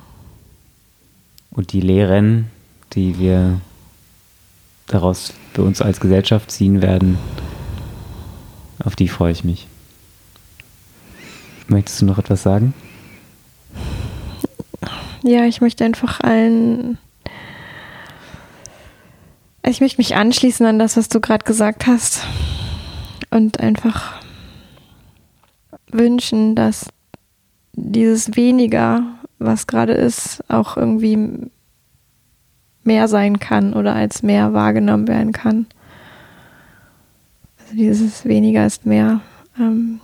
[1.52, 2.52] Und die Lehren,
[2.94, 3.62] die wir
[4.88, 7.18] daraus für uns als Gesellschaft ziehen werden,
[8.84, 9.68] auf die freue ich mich.
[11.68, 12.74] Möchtest du noch etwas sagen?
[15.24, 17.00] Ja, ich möchte einfach allen.
[19.66, 22.22] Ich möchte mich anschließen an das, was du gerade gesagt hast.
[23.32, 24.22] Und einfach
[25.92, 26.90] wünschen, dass
[27.74, 29.04] dieses weniger
[29.40, 31.50] was gerade ist, auch irgendwie
[32.84, 35.66] mehr sein kann oder als mehr wahrgenommen werden kann.
[37.60, 39.22] Also dieses weniger ist mehr,
[39.60, 40.00] ähm,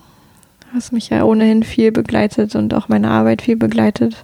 [0.73, 4.23] was mich ja ohnehin viel begleitet und auch meine Arbeit viel begleitet.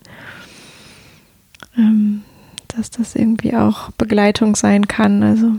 [1.77, 2.23] Ähm,
[2.67, 5.23] dass das irgendwie auch Begleitung sein kann.
[5.23, 5.53] Also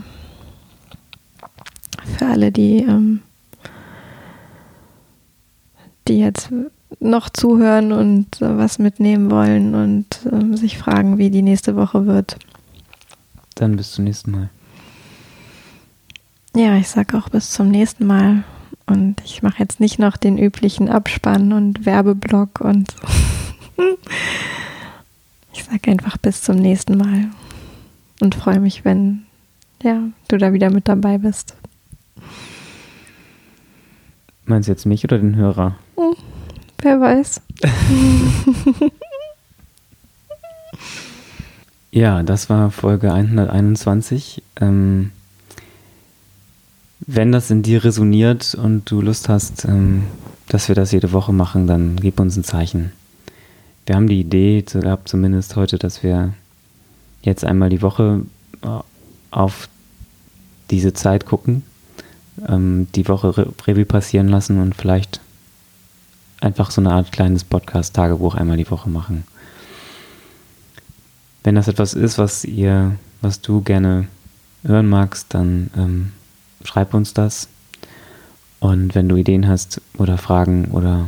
[2.17, 3.21] für alle, die, ähm,
[6.07, 6.51] die jetzt
[6.99, 12.05] noch zuhören und äh, was mitnehmen wollen und äh, sich fragen, wie die nächste Woche
[12.05, 12.37] wird.
[13.55, 14.49] Dann bis zum nächsten Mal.
[16.55, 18.43] Ja, ich sage auch bis zum nächsten Mal.
[18.87, 22.95] Und ich mache jetzt nicht noch den üblichen Abspann und Werbeblock und
[25.53, 27.27] ich sage einfach bis zum nächsten Mal
[28.19, 29.25] und freue mich, wenn
[29.83, 31.55] ja, du da wieder mit dabei bist.
[34.45, 35.75] Meinst du jetzt mich oder den Hörer?
[35.95, 36.15] Hm.
[36.81, 37.41] Wer weiß.
[41.91, 44.41] ja, das war Folge 121.
[44.61, 45.11] Ähm,
[46.99, 50.03] wenn das in dir resoniert und du Lust hast, ähm,
[50.47, 52.91] dass wir das jede Woche machen, dann gib uns ein Zeichen.
[53.85, 56.33] Wir haben die Idee gehabt, zumindest heute, dass wir
[57.23, 58.21] jetzt einmal die Woche
[58.61, 58.67] äh,
[59.31, 59.67] auf
[60.69, 61.63] diese Zeit gucken,
[62.47, 65.19] ähm, die Woche Revue passieren lassen und vielleicht
[66.41, 69.23] einfach so eine Art kleines Podcast-Tagebuch einmal die Woche machen.
[71.43, 74.07] Wenn das etwas ist, was ihr, was du gerne
[74.63, 76.11] hören magst, dann ähm,
[76.63, 77.47] schreib uns das.
[78.59, 81.07] Und wenn du Ideen hast oder Fragen oder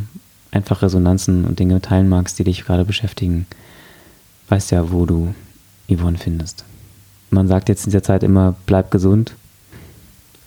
[0.51, 3.45] einfach Resonanzen und Dinge teilen magst, die dich gerade beschäftigen,
[4.49, 5.34] weißt ja, wo du
[5.89, 6.63] Yvonne findest.
[7.29, 9.36] Man sagt jetzt in dieser Zeit immer, bleib gesund.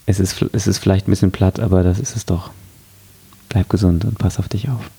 [0.07, 2.51] Es ist, es ist vielleicht ein bisschen platt, aber das ist es doch.
[3.55, 4.91] Bleib gesund und pass auf dich auf.